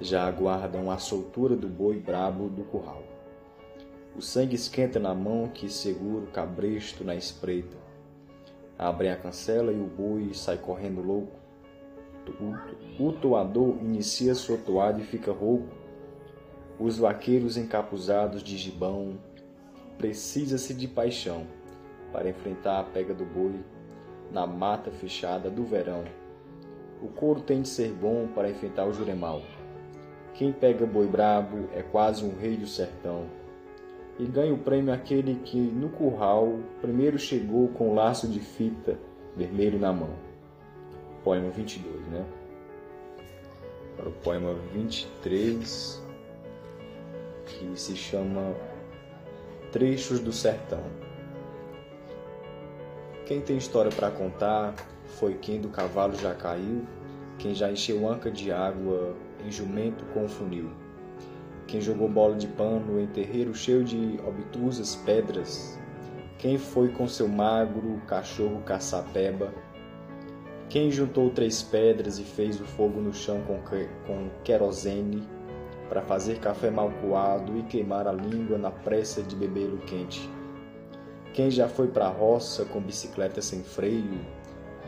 já 0.01 0.25
aguardam 0.25 0.89
a 0.89 0.97
soltura 0.97 1.55
do 1.55 1.67
boi 1.67 1.99
brabo 1.99 2.49
do 2.49 2.63
curral. 2.63 3.03
O 4.15 4.21
sangue 4.21 4.55
esquenta 4.55 4.99
na 4.99 5.13
mão 5.13 5.47
que 5.47 5.69
segura 5.69 6.25
o 6.25 6.31
cabresto 6.31 7.03
na 7.03 7.15
espreita. 7.15 7.77
Abre 8.77 9.09
a 9.09 9.15
cancela 9.15 9.71
e 9.71 9.79
o 9.79 9.85
boi 9.85 10.33
sai 10.33 10.57
correndo 10.57 11.01
louco. 11.01 11.39
O 12.99 13.11
toador 13.13 13.77
inicia 13.79 14.33
sua 14.33 14.57
toada 14.57 14.99
e 14.99 15.03
fica 15.03 15.31
rouco. 15.31 15.69
Os 16.79 16.97
vaqueiros 16.97 17.55
encapuzados 17.55 18.41
de 18.43 18.57
gibão 18.57 19.19
precisa-se 19.99 20.73
de 20.73 20.87
paixão 20.87 21.45
para 22.11 22.27
enfrentar 22.27 22.79
a 22.79 22.83
pega 22.83 23.13
do 23.13 23.23
boi 23.23 23.63
na 24.31 24.47
mata 24.47 24.89
fechada 24.89 25.49
do 25.49 25.63
verão. 25.63 26.03
O 27.01 27.07
couro 27.07 27.41
tem 27.41 27.61
de 27.61 27.69
ser 27.69 27.91
bom 27.91 28.27
para 28.33 28.49
enfrentar 28.49 28.85
o 28.85 28.93
juremal. 28.93 29.41
Quem 30.33 30.51
pega 30.51 30.85
boi 30.85 31.07
brabo 31.07 31.69
é 31.73 31.81
quase 31.81 32.23
um 32.23 32.35
rei 32.37 32.57
do 32.57 32.67
sertão. 32.67 33.25
E 34.17 34.25
ganha 34.25 34.53
o 34.53 34.57
prêmio 34.57 34.93
aquele 34.93 35.35
que 35.35 35.57
no 35.57 35.89
curral 35.89 36.59
primeiro 36.79 37.17
chegou 37.17 37.67
com 37.69 37.89
o 37.89 37.95
laço 37.95 38.27
de 38.27 38.39
fita 38.39 38.97
vermelho 39.35 39.79
na 39.79 39.91
mão. 39.91 40.15
Poema 41.23 41.49
22, 41.49 42.07
né? 42.07 42.25
Para 43.95 44.09
o 44.09 44.11
poema 44.11 44.53
23, 44.73 46.01
que 47.45 47.79
se 47.79 47.95
chama 47.95 48.55
Trechos 49.71 50.19
do 50.19 50.31
Sertão. 50.31 50.83
Quem 53.25 53.41
tem 53.41 53.57
história 53.57 53.91
para 53.91 54.11
contar 54.11 54.75
foi 55.05 55.35
quem 55.35 55.61
do 55.61 55.69
cavalo 55.69 56.15
já 56.15 56.33
caiu, 56.33 56.85
quem 57.41 57.55
já 57.55 57.71
encheu 57.71 58.07
anca 58.07 58.29
de 58.29 58.51
água 58.51 59.15
em 59.43 59.51
jumento 59.51 60.05
com 60.13 60.29
funil. 60.29 60.69
Quem 61.65 61.81
jogou 61.81 62.07
bola 62.07 62.35
de 62.35 62.47
pano 62.47 63.01
em 63.01 63.07
terreiro 63.07 63.55
cheio 63.55 63.83
de 63.83 64.19
obtusas 64.27 64.95
pedras. 64.97 65.79
Quem 66.37 66.59
foi 66.59 66.89
com 66.89 67.07
seu 67.07 67.27
magro 67.27 67.99
cachorro 68.07 68.61
caçar 68.61 69.03
peba. 69.11 69.51
Quem 70.69 70.91
juntou 70.91 71.31
três 71.31 71.63
pedras 71.63 72.19
e 72.19 72.23
fez 72.23 72.61
o 72.61 72.65
fogo 72.65 73.01
no 73.01 73.13
chão 73.13 73.41
com, 73.47 73.59
com 74.05 74.29
querosene 74.43 75.27
para 75.89 76.03
fazer 76.03 76.39
café 76.39 76.69
mal 76.69 76.91
coado 77.01 77.57
e 77.57 77.63
queimar 77.63 78.07
a 78.07 78.11
língua 78.11 78.57
na 78.57 78.69
pressa 78.69 79.23
de 79.23 79.35
bebê-lo 79.35 79.79
quente. 79.79 80.29
Quem 81.33 81.49
já 81.49 81.67
foi 81.67 81.87
para 81.87 82.05
a 82.05 82.11
roça 82.11 82.65
com 82.65 82.79
bicicleta 82.79 83.41
sem 83.41 83.63
freio, 83.63 84.19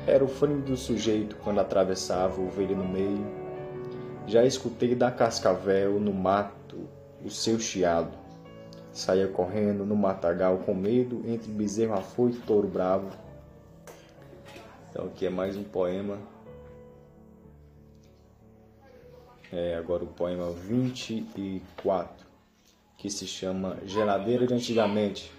era 0.05 0.23
o 0.23 0.27
frio 0.27 0.59
do 0.61 0.75
sujeito 0.75 1.35
quando 1.37 1.59
atravessava 1.59 2.39
o 2.39 2.47
ovelha 2.47 2.75
no 2.75 2.87
meio 2.87 3.43
já 4.25 4.45
escutei 4.45 4.95
da 4.95 5.11
cascavel 5.11 5.99
no 5.99 6.13
mato 6.13 6.87
o 7.23 7.29
seu 7.29 7.59
chiado. 7.59 8.17
Saía 8.91 9.27
correndo 9.27 9.85
no 9.85 9.95
matagal 9.95 10.59
com 10.59 10.73
medo 10.73 11.23
entre 11.25 11.51
bezerro 11.51 11.93
afoito 11.93 12.37
e 12.37 12.41
touro 12.41 12.67
bravo. 12.67 13.09
Então 14.89 15.05
aqui 15.05 15.25
é 15.25 15.29
mais 15.29 15.57
um 15.57 15.63
poema. 15.63 16.17
É 19.51 19.75
agora 19.75 20.03
o 20.03 20.07
poema 20.07 20.49
24, 20.51 22.25
que 22.97 23.09
se 23.09 23.27
chama 23.27 23.77
Geladeira 23.85 24.47
de 24.47 24.53
Antigamente. 24.53 25.31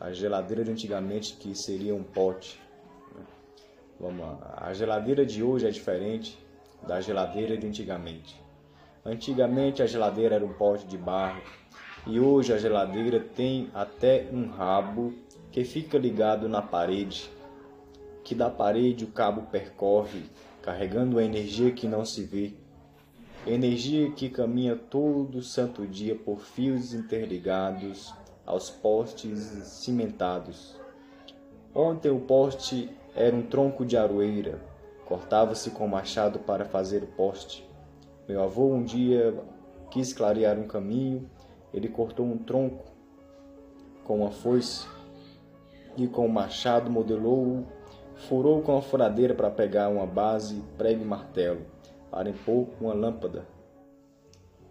A 0.00 0.12
geladeira 0.12 0.64
de 0.64 0.70
antigamente 0.70 1.34
que 1.34 1.54
seria 1.54 1.94
um 1.94 2.02
pote. 2.02 2.58
Vamos 4.00 4.20
lá. 4.20 4.54
A 4.56 4.72
geladeira 4.72 5.26
de 5.26 5.42
hoje 5.42 5.66
é 5.66 5.70
diferente 5.70 6.38
da 6.88 7.02
geladeira 7.02 7.54
de 7.54 7.66
antigamente. 7.66 8.40
Antigamente 9.04 9.82
a 9.82 9.86
geladeira 9.86 10.36
era 10.36 10.44
um 10.44 10.54
pote 10.54 10.86
de 10.86 10.96
barro 10.96 11.42
e 12.06 12.18
hoje 12.18 12.50
a 12.52 12.56
geladeira 12.56 13.20
tem 13.20 13.68
até 13.74 14.26
um 14.32 14.48
rabo 14.48 15.12
que 15.52 15.64
fica 15.64 15.98
ligado 15.98 16.48
na 16.48 16.62
parede, 16.62 17.30
que 18.24 18.34
da 18.34 18.48
parede 18.48 19.04
o 19.04 19.08
cabo 19.08 19.42
percorre, 19.50 20.22
carregando 20.62 21.18
a 21.18 21.24
energia 21.24 21.70
que 21.70 21.86
não 21.86 22.04
se 22.04 22.24
vê, 22.24 22.54
energia 23.46 24.10
que 24.12 24.30
caminha 24.30 24.76
todo 24.76 25.42
santo 25.42 25.86
dia 25.86 26.14
por 26.14 26.40
fios 26.40 26.94
interligados 26.94 28.14
aos 28.46 28.70
postes 28.70 29.38
cimentados. 29.38 30.80
Ontem 31.74 32.10
o 32.10 32.20
poste 32.20 32.90
era 33.20 33.36
um 33.36 33.42
tronco 33.42 33.84
de 33.84 33.96
aroeira, 33.96 34.58
Cortava-se 35.10 35.72
com 35.72 35.88
machado 35.88 36.38
para 36.38 36.64
fazer 36.64 37.02
o 37.02 37.06
poste. 37.08 37.68
Meu 38.28 38.44
avô 38.44 38.72
um 38.72 38.84
dia 38.84 39.34
quis 39.90 40.12
clarear 40.12 40.56
um 40.56 40.68
caminho, 40.68 41.28
ele 41.74 41.88
cortou 41.88 42.24
um 42.24 42.38
tronco 42.38 42.84
com 44.04 44.20
uma 44.20 44.30
foice 44.30 44.86
e 45.96 46.06
com 46.06 46.24
o 46.24 46.32
machado 46.32 46.88
modelou-o, 46.88 47.66
furou 48.14 48.62
com 48.62 48.78
a 48.78 48.82
furadeira 48.82 49.34
para 49.34 49.50
pegar 49.50 49.88
uma 49.88 50.06
base, 50.06 50.62
prego 50.78 51.02
e 51.02 51.04
martelo, 51.04 51.62
para 52.08 52.30
impor 52.30 52.68
uma 52.80 52.94
lâmpada. 52.94 53.44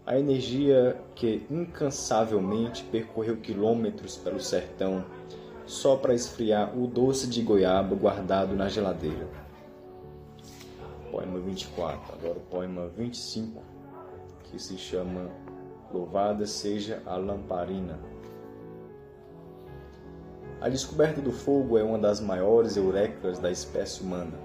A 0.06 0.18
energia 0.18 0.96
que 1.14 1.46
incansavelmente 1.50 2.82
percorreu 2.84 3.36
quilômetros 3.36 4.16
pelo 4.16 4.40
sertão 4.40 5.04
só 5.70 5.96
para 5.96 6.14
esfriar 6.14 6.76
o 6.76 6.86
doce 6.86 7.26
de 7.26 7.42
goiaba 7.42 7.94
guardado 7.94 8.54
na 8.54 8.68
geladeira 8.68 9.28
poema 11.10 11.38
24. 11.40 12.14
Agora 12.14 12.38
o 12.38 12.42
poema 12.42 12.88
25, 12.96 13.62
que 14.44 14.58
se 14.58 14.78
chama 14.78 15.30
Louvada 15.92 16.46
seja 16.46 17.02
a 17.04 17.16
lamparina. 17.16 17.98
A 20.60 20.68
descoberta 20.68 21.20
do 21.20 21.32
fogo 21.32 21.78
é 21.78 21.82
uma 21.82 21.98
das 21.98 22.20
maiores 22.20 22.76
eurecas 22.76 23.38
da 23.38 23.50
espécie 23.50 24.02
humana, 24.02 24.38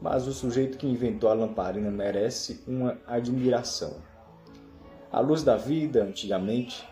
mas 0.00 0.26
o 0.26 0.32
sujeito 0.32 0.78
que 0.78 0.86
inventou 0.86 1.30
a 1.30 1.34
lamparina 1.34 1.90
merece 1.90 2.62
uma 2.66 2.98
admiração. 3.06 3.96
A 5.12 5.20
luz 5.20 5.42
da 5.42 5.56
vida, 5.56 6.02
antigamente, 6.02 6.88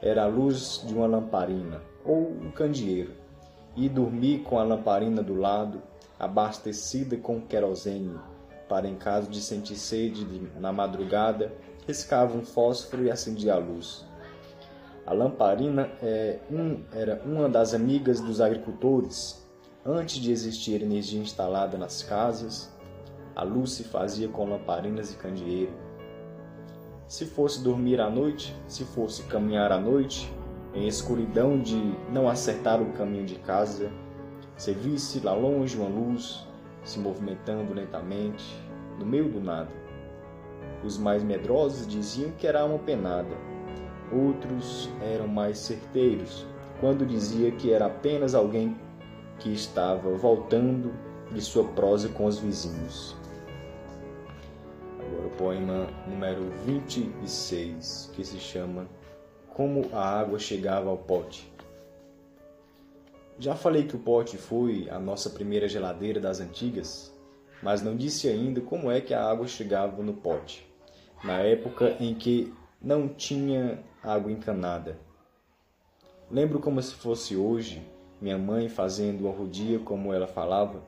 era 0.00 0.24
a 0.24 0.26
luz 0.26 0.82
de 0.86 0.94
uma 0.94 1.06
lamparina 1.06 1.80
ou 2.04 2.30
um 2.30 2.50
candeeiro, 2.50 3.12
e 3.76 3.88
dormir 3.88 4.40
com 4.40 4.58
a 4.58 4.64
lamparina 4.64 5.22
do 5.22 5.34
lado 5.34 5.82
abastecida 6.18 7.16
com 7.16 7.40
querosene, 7.40 8.16
para 8.68 8.88
em 8.88 8.94
caso 8.94 9.28
de 9.28 9.40
sentir 9.40 9.76
sede 9.76 10.24
na 10.60 10.72
madrugada, 10.72 11.52
riscava 11.86 12.36
um 12.36 12.44
fósforo 12.44 13.04
e 13.04 13.10
acendia 13.10 13.54
a 13.54 13.58
luz. 13.58 14.06
A 15.04 15.12
lamparina 15.12 15.90
é 16.00 16.38
um, 16.48 16.80
era 16.92 17.20
uma 17.24 17.48
das 17.48 17.74
amigas 17.74 18.20
dos 18.20 18.40
agricultores. 18.40 19.44
Antes 19.84 20.16
de 20.16 20.30
existir 20.30 20.80
energia 20.80 21.20
instalada 21.20 21.76
nas 21.76 22.04
casas, 22.04 22.70
a 23.34 23.42
luz 23.42 23.72
se 23.72 23.82
fazia 23.82 24.28
com 24.28 24.48
lamparinas 24.48 25.12
e 25.12 25.16
candeeiro. 25.16 25.72
Se 27.08 27.26
fosse 27.26 27.62
dormir 27.64 28.00
à 28.00 28.08
noite, 28.08 28.54
se 28.68 28.84
fosse 28.84 29.24
caminhar 29.24 29.72
à 29.72 29.80
noite, 29.80 30.32
em 30.74 30.86
escuridão 30.86 31.58
de 31.58 31.94
não 32.10 32.28
acertar 32.28 32.80
o 32.80 32.92
caminho 32.92 33.24
de 33.26 33.36
casa, 33.36 33.90
se 34.56 34.72
visse 34.72 35.20
lá 35.20 35.34
longe 35.34 35.76
uma 35.76 35.88
luz 35.88 36.46
se 36.84 36.98
movimentando 36.98 37.72
lentamente, 37.72 38.44
no 38.98 39.06
meio 39.06 39.28
do 39.28 39.40
nada. 39.40 39.70
Os 40.84 40.98
mais 40.98 41.22
medrosos 41.22 41.86
diziam 41.86 42.32
que 42.32 42.46
era 42.46 42.64
uma 42.64 42.78
penada. 42.78 43.34
Outros 44.12 44.90
eram 45.00 45.28
mais 45.28 45.58
certeiros, 45.58 46.46
quando 46.80 47.06
dizia 47.06 47.52
que 47.52 47.72
era 47.72 47.86
apenas 47.86 48.34
alguém 48.34 48.76
que 49.38 49.52
estava 49.52 50.10
voltando 50.10 50.92
de 51.32 51.40
sua 51.40 51.64
prosa 51.64 52.08
com 52.08 52.26
os 52.26 52.38
vizinhos. 52.38 53.16
Agora 54.98 55.26
o 55.26 55.30
poema 55.30 55.86
número 56.06 56.50
26, 56.66 58.10
que 58.12 58.24
se 58.24 58.38
chama 58.38 58.86
Como 59.54 59.88
a 59.92 60.02
água 60.02 60.38
chegava 60.38 60.88
ao 60.88 60.96
pote. 60.96 61.52
Já 63.38 63.54
falei 63.54 63.84
que 63.84 63.96
o 63.96 63.98
pote 63.98 64.36
foi 64.36 64.88
a 64.90 64.98
nossa 64.98 65.28
primeira 65.28 65.68
geladeira 65.68 66.20
das 66.20 66.40
antigas, 66.40 67.12
mas 67.62 67.82
não 67.82 67.96
disse 67.96 68.28
ainda 68.28 68.60
como 68.60 68.90
é 68.90 69.00
que 69.00 69.12
a 69.12 69.24
água 69.24 69.46
chegava 69.46 70.02
no 70.02 70.14
pote, 70.14 70.66
na 71.24 71.40
época 71.40 71.96
em 72.00 72.14
que 72.14 72.52
não 72.80 73.08
tinha 73.08 73.82
água 74.02 74.30
encanada. 74.30 74.98
Lembro 76.30 76.58
como 76.58 76.82
se 76.82 76.94
fosse 76.94 77.36
hoje, 77.36 77.82
minha 78.20 78.38
mãe 78.38 78.68
fazendo 78.68 79.26
uma 79.26 79.36
rodia 79.36 79.78
como 79.78 80.12
ela 80.12 80.26
falava, 80.26 80.82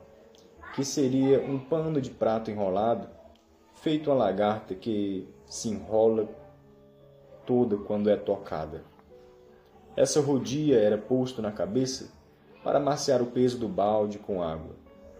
que 0.73 0.83
seria 0.83 1.39
um 1.39 1.59
pano 1.59 2.01
de 2.01 2.09
prato 2.09 2.49
enrolado, 2.49 3.07
feito 3.75 4.09
uma 4.09 4.15
lagarta 4.17 4.73
que 4.73 5.27
se 5.45 5.69
enrola 5.69 6.27
toda 7.45 7.77
quando 7.77 8.09
é 8.09 8.15
tocada. 8.15 8.83
Essa 9.95 10.19
rodia 10.19 10.77
era 10.77 10.97
posto 10.97 11.41
na 11.41 11.51
cabeça 11.51 12.11
para 12.63 12.79
amaciar 12.79 13.21
o 13.21 13.27
peso 13.27 13.57
do 13.57 13.67
balde 13.67 14.19
com 14.19 14.43
água. 14.43 14.75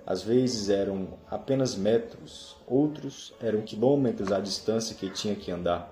Às 0.05 0.21
vezes 0.21 0.69
eram 0.69 1.17
apenas 1.29 1.75
metros, 1.75 2.55
outros 2.67 3.33
eram 3.41 3.61
quilômetros 3.61 4.31
a 4.31 4.39
distância 4.39 4.95
que 4.95 5.09
tinha 5.09 5.35
que 5.35 5.51
andar, 5.51 5.91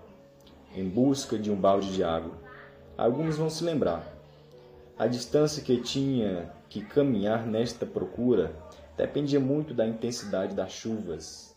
em 0.76 0.88
busca 0.88 1.38
de 1.38 1.50
um 1.50 1.56
balde 1.56 1.94
de 1.94 2.04
água. 2.04 2.34
Alguns 2.98 3.38
vão 3.38 3.50
se 3.50 3.64
lembrar. 3.64 4.06
A 4.98 5.08
distância 5.08 5.64
que 5.64 5.82
tinha 5.82 6.52
que 6.70 6.84
caminhar 6.84 7.48
nesta 7.48 7.86
procura 7.86 8.56
dependia 8.96 9.40
muito 9.40 9.74
da 9.74 9.88
intensidade 9.88 10.54
das 10.54 10.72
chuvas, 10.72 11.56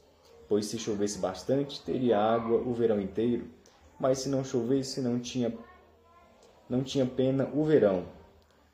pois 0.49 0.67
se 0.67 0.79
chovesse 0.79 1.19
bastante, 1.19 1.83
teria 1.83 2.19
água 2.19 2.59
o 2.59 2.73
verão 2.73 3.01
inteiro, 3.01 3.47
mas 3.99 4.19
se 4.19 4.29
não 4.29 4.45
chovesse, 4.45 5.01
não 5.01 5.19
tinha, 5.19 5.53
não 6.69 6.83
tinha 6.83 7.07
pena 7.07 7.49
o 7.55 7.65
verão, 7.65 8.05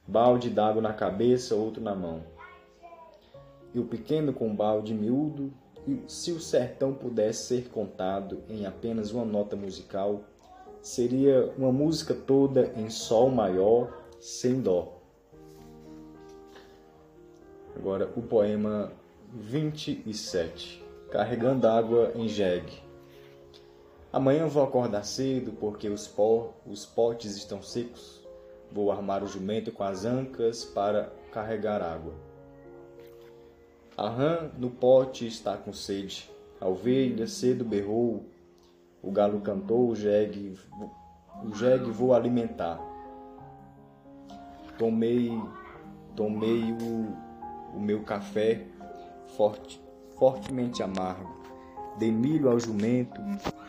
balde 0.07 0.51
d'água 0.51 0.83
na 0.83 0.93
cabeça, 0.93 1.55
outro 1.55 1.83
na 1.83 1.95
mão. 1.95 2.23
E 3.75 3.79
o 3.79 3.85
pequeno 3.85 4.33
com 4.33 4.55
balde 4.55 4.93
miúdo, 4.93 5.53
e 5.87 6.03
se 6.07 6.31
o 6.33 6.41
sertão 6.41 6.93
pudesse 6.93 7.47
ser 7.47 7.69
contado 7.69 8.43
em 8.49 8.67
apenas 8.67 9.11
uma 9.13 9.25
nota 9.25 9.57
musical, 9.57 10.21
seria 10.81 11.53
uma 11.57 11.73
música 11.73 12.15
toda 12.15 12.73
em 12.77 12.91
sol 12.91 13.31
maior, 13.31 14.03
sem 14.21 14.61
dó. 14.61 14.99
Agora 17.75 18.13
o 18.17 18.23
poema 18.23 18.93
27, 19.33 20.83
Carregando 21.11 21.67
água 21.67 22.13
em 22.15 22.27
jegue. 22.27 22.83
Amanhã 24.13 24.47
vou 24.47 24.63
acordar 24.63 25.05
cedo 25.05 25.53
porque 25.53 25.89
os, 25.89 26.13
os 26.67 26.85
potes 26.85 27.37
estão 27.37 27.63
secos 27.63 28.23
Vou 28.75 28.91
armar 28.91 29.23
o 29.23 29.27
jumento 29.27 29.71
com 29.71 29.85
as 29.85 30.07
ancas 30.07 30.65
para 30.65 31.13
carregar 31.31 31.83
água. 31.83 32.15
A 33.95 34.09
rã 34.09 34.51
no 34.57 34.71
pote 34.71 35.27
está 35.27 35.59
com 35.59 35.75
sede. 35.75 36.31
A 36.59 36.67
ovelha 36.67 37.27
cedo 37.27 37.67
berrou. 37.67 38.25
O 39.03 39.11
galo 39.11 39.43
cantou, 39.43 39.91
o 39.91 39.95
jegue, 39.95 40.59
o 41.45 41.55
jegue 41.55 41.91
vou 41.91 42.15
alimentar. 42.15 42.81
Tomei, 44.79 45.31
tomei 46.17 46.73
o, 46.73 47.77
o 47.77 47.81
meu 47.81 48.03
café 48.05 48.65
forte, 49.37 49.83
fortemente 50.17 50.83
amargo. 50.83 51.42
Dei 51.99 52.11
milho 52.11 52.49
ao 52.49 52.59
jumento, 52.59 53.21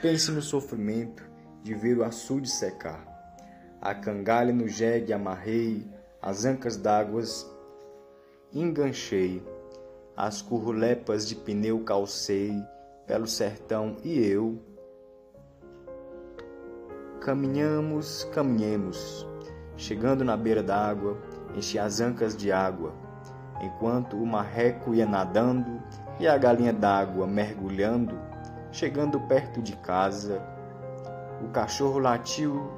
pense 0.02 0.32
no 0.32 0.42
sofrimento 0.42 1.24
de 1.62 1.74
ver 1.74 1.98
o 1.98 2.04
açude 2.04 2.50
secar. 2.50 3.06
A 3.82 3.94
cangalha 3.94 4.54
no 4.54 4.68
jegue 4.68 5.12
amarrei, 5.12 5.86
as 6.22 6.46
ancas 6.46 6.78
d'águas 6.78 7.46
enganchei, 8.54 9.44
as 10.16 10.42
currulepas 10.42 11.28
de 11.28 11.36
pneu 11.36 11.84
calcei, 11.84 12.54
pelo 13.06 13.28
sertão 13.28 13.98
e 14.04 14.20
eu. 14.20 14.62
Caminhamos, 17.20 18.26
caminhemos, 18.26 19.28
chegando 19.76 20.24
na 20.24 20.38
beira 20.38 20.62
d'água, 20.62 21.18
enchi 21.56 21.80
as 21.80 22.00
ancas 22.00 22.38
de 22.38 22.52
água, 22.52 22.94
enquanto 23.62 24.16
o 24.16 24.26
marreco 24.26 24.94
ia 24.94 25.06
nadando 25.06 25.82
e 26.20 26.28
a 26.28 26.38
galinha 26.38 26.74
d'água 26.74 27.28
mergulhando, 27.28 28.18
chegando 28.72 29.20
perto 29.22 29.62
de 29.62 29.76
casa, 29.78 30.42
o 31.44 31.50
cachorro 31.50 32.00
latiu 32.00 32.72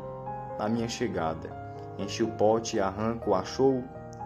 na 0.58 0.70
minha 0.70 0.88
chegada. 0.88 1.50
Enchi 1.98 2.24
o 2.24 2.32
pote 2.32 2.78
e 2.78 2.80
arranco 2.80 3.34
achou, 3.34 3.84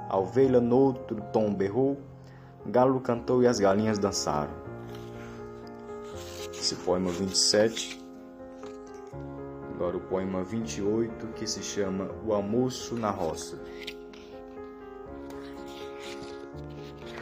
a 0.08 0.18
ovelha 0.18 0.60
noutro 0.60 1.22
tom 1.34 1.54
berrou, 1.54 1.98
galo 2.66 3.00
cantou 3.00 3.44
e 3.44 3.48
as 3.48 3.60
galinhas 3.60 4.00
dançaram. 4.00 4.54
Esse 6.52 6.76
poema 6.76 7.12
27. 7.12 8.00
Agora 9.76 9.98
o 9.98 10.02
poema 10.02 10.44
28, 10.44 11.28
que 11.28 11.48
se 11.48 11.64
chama 11.64 12.10
O 12.26 12.34
Almoço 12.34 12.96
na 12.96 13.10
Roça. 13.10 13.58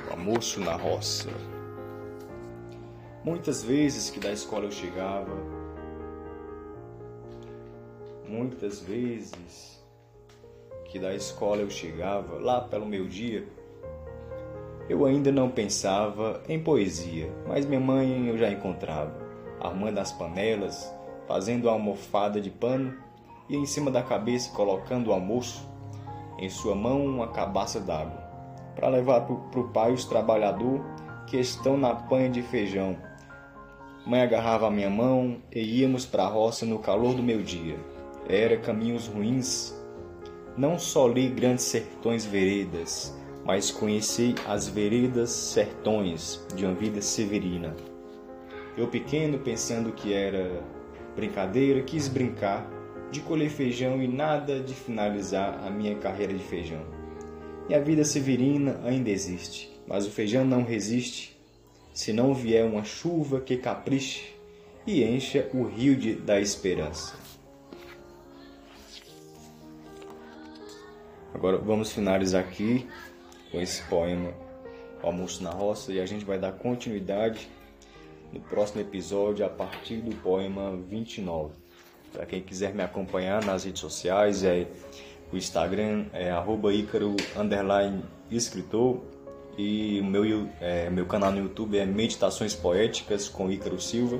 O 0.08 0.12
almoço 0.12 0.60
na 0.60 0.76
roça. 0.76 1.30
Muitas 3.28 3.62
vezes 3.62 4.10
que 4.10 4.22
da 4.22 4.32
escola 4.32 4.64
eu 4.64 4.72
chegava, 4.72 5.36
Muitas 8.26 8.80
vezes 8.80 9.86
que 10.86 10.98
da 10.98 11.14
escola 11.14 11.58
eu 11.58 11.70
chegava, 11.70 12.40
lá 12.40 12.62
pelo 12.62 12.86
meu 12.86 13.06
dia, 13.06 13.46
eu 14.88 15.06
ainda 15.06 15.30
não 15.30 15.50
pensava 15.50 16.42
em 16.48 16.58
poesia, 16.58 17.30
mas 17.46 17.66
minha 17.66 17.82
mãe 17.82 18.30
eu 18.30 18.38
já 18.38 18.50
encontrava, 18.50 19.14
armando 19.60 19.98
as 19.98 20.14
panelas, 20.14 20.90
fazendo 21.28 21.68
a 21.68 21.74
almofada 21.74 22.40
de 22.40 22.50
pano 22.50 22.96
e 23.50 23.58
em 23.58 23.66
cima 23.66 23.92
da 23.92 24.02
cabeça 24.02 24.56
colocando 24.56 25.08
o 25.08 25.14
almoço, 25.14 25.70
em 26.40 26.50
sua 26.50 26.76
mão 26.76 27.06
uma 27.06 27.28
cabaça 27.28 27.82
d'água, 27.82 28.24
para 28.74 28.88
levar 28.88 29.22
para 29.22 29.60
o 29.60 29.68
pai 29.68 29.92
os 29.92 30.06
trabalhadores 30.06 30.82
que 31.28 31.38
estão 31.38 31.78
na 31.78 31.94
panha 31.94 32.30
de 32.30 32.42
feijão. 32.42 32.96
Mãe 34.08 34.22
agarrava 34.22 34.68
a 34.68 34.72
minha 34.72 34.90
mão 34.90 35.38
e 35.54 35.82
íamos 35.82 36.06
para 36.06 36.24
a 36.24 36.28
roça 36.28 36.66
no 36.66 36.80
calor 36.80 37.14
do 37.14 37.22
meu 37.22 37.44
dia 37.44 37.78
era 38.30 38.58
caminhos 38.58 39.08
ruins. 39.08 39.74
Não 40.58 40.78
só 40.78 41.08
li 41.08 41.30
grandes 41.30 41.66
sertões 41.66 42.26
veredas, 42.26 43.16
mas 43.46 43.72
conheci 43.72 44.36
as 44.46 44.68
veredas 44.68 45.30
sertões 45.30 46.46
de 46.56 46.66
uma 46.66 46.74
vida 46.74 47.02
severina. 47.02 47.76
Eu 48.76 48.88
pequeno, 48.88 49.40
pensando 49.40 49.92
que 49.92 50.14
era 50.14 50.62
brincadeira, 51.16 51.82
quis 51.82 52.08
brincar 52.08 52.70
de 53.12 53.22
colher 53.22 53.50
feijão 53.50 54.02
e 54.02 54.08
nada 54.08 54.60
de 54.60 54.74
finalizar 54.74 55.64
a 55.66 55.70
minha 55.70 55.96
carreira 55.96 56.34
de 56.34 56.44
feijão. 56.44 56.82
E 57.70 57.76
a 57.76 57.80
vida 57.80 58.04
severina 58.04 58.80
ainda 58.84 59.10
existe, 59.10 59.72
mas 59.88 60.06
o 60.06 60.12
feijão 60.12 60.44
não 60.44 60.64
resiste 60.64 61.37
se 61.98 62.14
não 62.14 62.32
vier 62.32 62.64
uma 62.64 62.84
chuva 62.84 63.42
que 63.42 63.58
capriche 63.58 64.36
e 64.86 65.04
encha 65.04 65.50
o 65.52 65.64
rio 65.64 65.96
de, 65.96 66.14
da 66.14 66.40
esperança. 66.40 67.16
Agora 71.34 71.58
vamos 71.58 71.92
finalizar 71.92 72.44
aqui 72.44 72.88
com 73.52 73.60
esse 73.60 73.82
poema 73.86 74.32
Almoço 75.02 75.42
na 75.42 75.50
Roça 75.50 75.92
e 75.92 76.00
a 76.00 76.06
gente 76.06 76.24
vai 76.24 76.38
dar 76.38 76.52
continuidade 76.52 77.50
no 78.32 78.42
próximo 78.42 78.80
episódio 78.80 79.44
a 79.44 79.50
partir 79.50 79.98
do 79.98 80.16
poema 80.18 80.78
29. 80.78 81.56
Para 82.14 82.28
quem 82.28 82.44
quiser 82.44 82.76
me 82.76 82.84
acompanhar 82.84 83.44
nas 83.44 83.64
redes 83.64 83.82
sociais, 83.82 84.44
é 84.44 84.68
o 85.34 85.36
Instagram 85.36 86.06
é 86.14 86.30
arroba 86.30 86.72
Ícaro 86.72 87.16
escritor 88.30 89.17
e 89.58 90.00
o 90.00 90.06
meu, 90.06 90.48
é, 90.62 90.88
meu 90.90 91.08
canal 91.08 91.32
no 91.32 91.40
YouTube 91.40 91.80
é 91.80 91.86
Meditações 91.86 92.54
Poéticas 92.54 93.28
com 93.28 93.52
Ícaro 93.52 93.82
Silva. 93.82 94.20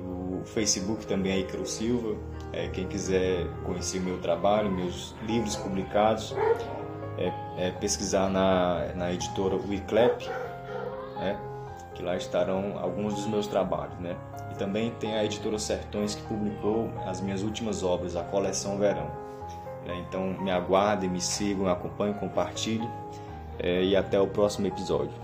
O 0.00 0.42
Facebook 0.46 1.06
também 1.06 1.32
é 1.32 1.38
Ícaro 1.40 1.66
Silva. 1.66 2.16
É, 2.50 2.68
quem 2.68 2.86
quiser 2.86 3.46
conhecer 3.64 4.00
meu 4.00 4.18
trabalho, 4.18 4.70
meus 4.70 5.14
livros 5.26 5.56
publicados, 5.56 6.34
é, 7.18 7.32
é 7.58 7.70
pesquisar 7.72 8.30
na, 8.30 8.94
na 8.94 9.12
editora 9.12 9.56
Wiclap, 9.56 10.26
né? 11.16 11.38
que 11.94 12.02
lá 12.02 12.16
estarão 12.16 12.78
alguns 12.78 13.14
dos 13.14 13.26
meus 13.26 13.46
trabalhos. 13.46 13.98
Né? 14.00 14.16
E 14.52 14.54
também 14.56 14.90
tem 14.92 15.14
a 15.16 15.24
editora 15.24 15.58
Sertões 15.58 16.14
que 16.14 16.22
publicou 16.22 16.90
as 17.06 17.20
minhas 17.20 17.42
últimas 17.42 17.82
obras, 17.82 18.16
a 18.16 18.22
coleção 18.22 18.78
Verão. 18.78 19.10
Né? 19.86 20.02
Então 20.08 20.32
me 20.40 20.50
aguardem, 20.50 21.10
me 21.10 21.20
sigam, 21.20 21.68
acompanhem, 21.68 22.14
compartilhem 22.14 22.88
é, 23.58 23.82
e 23.82 23.96
até 23.96 24.20
o 24.20 24.26
próximo 24.26 24.66
episódio. 24.66 25.23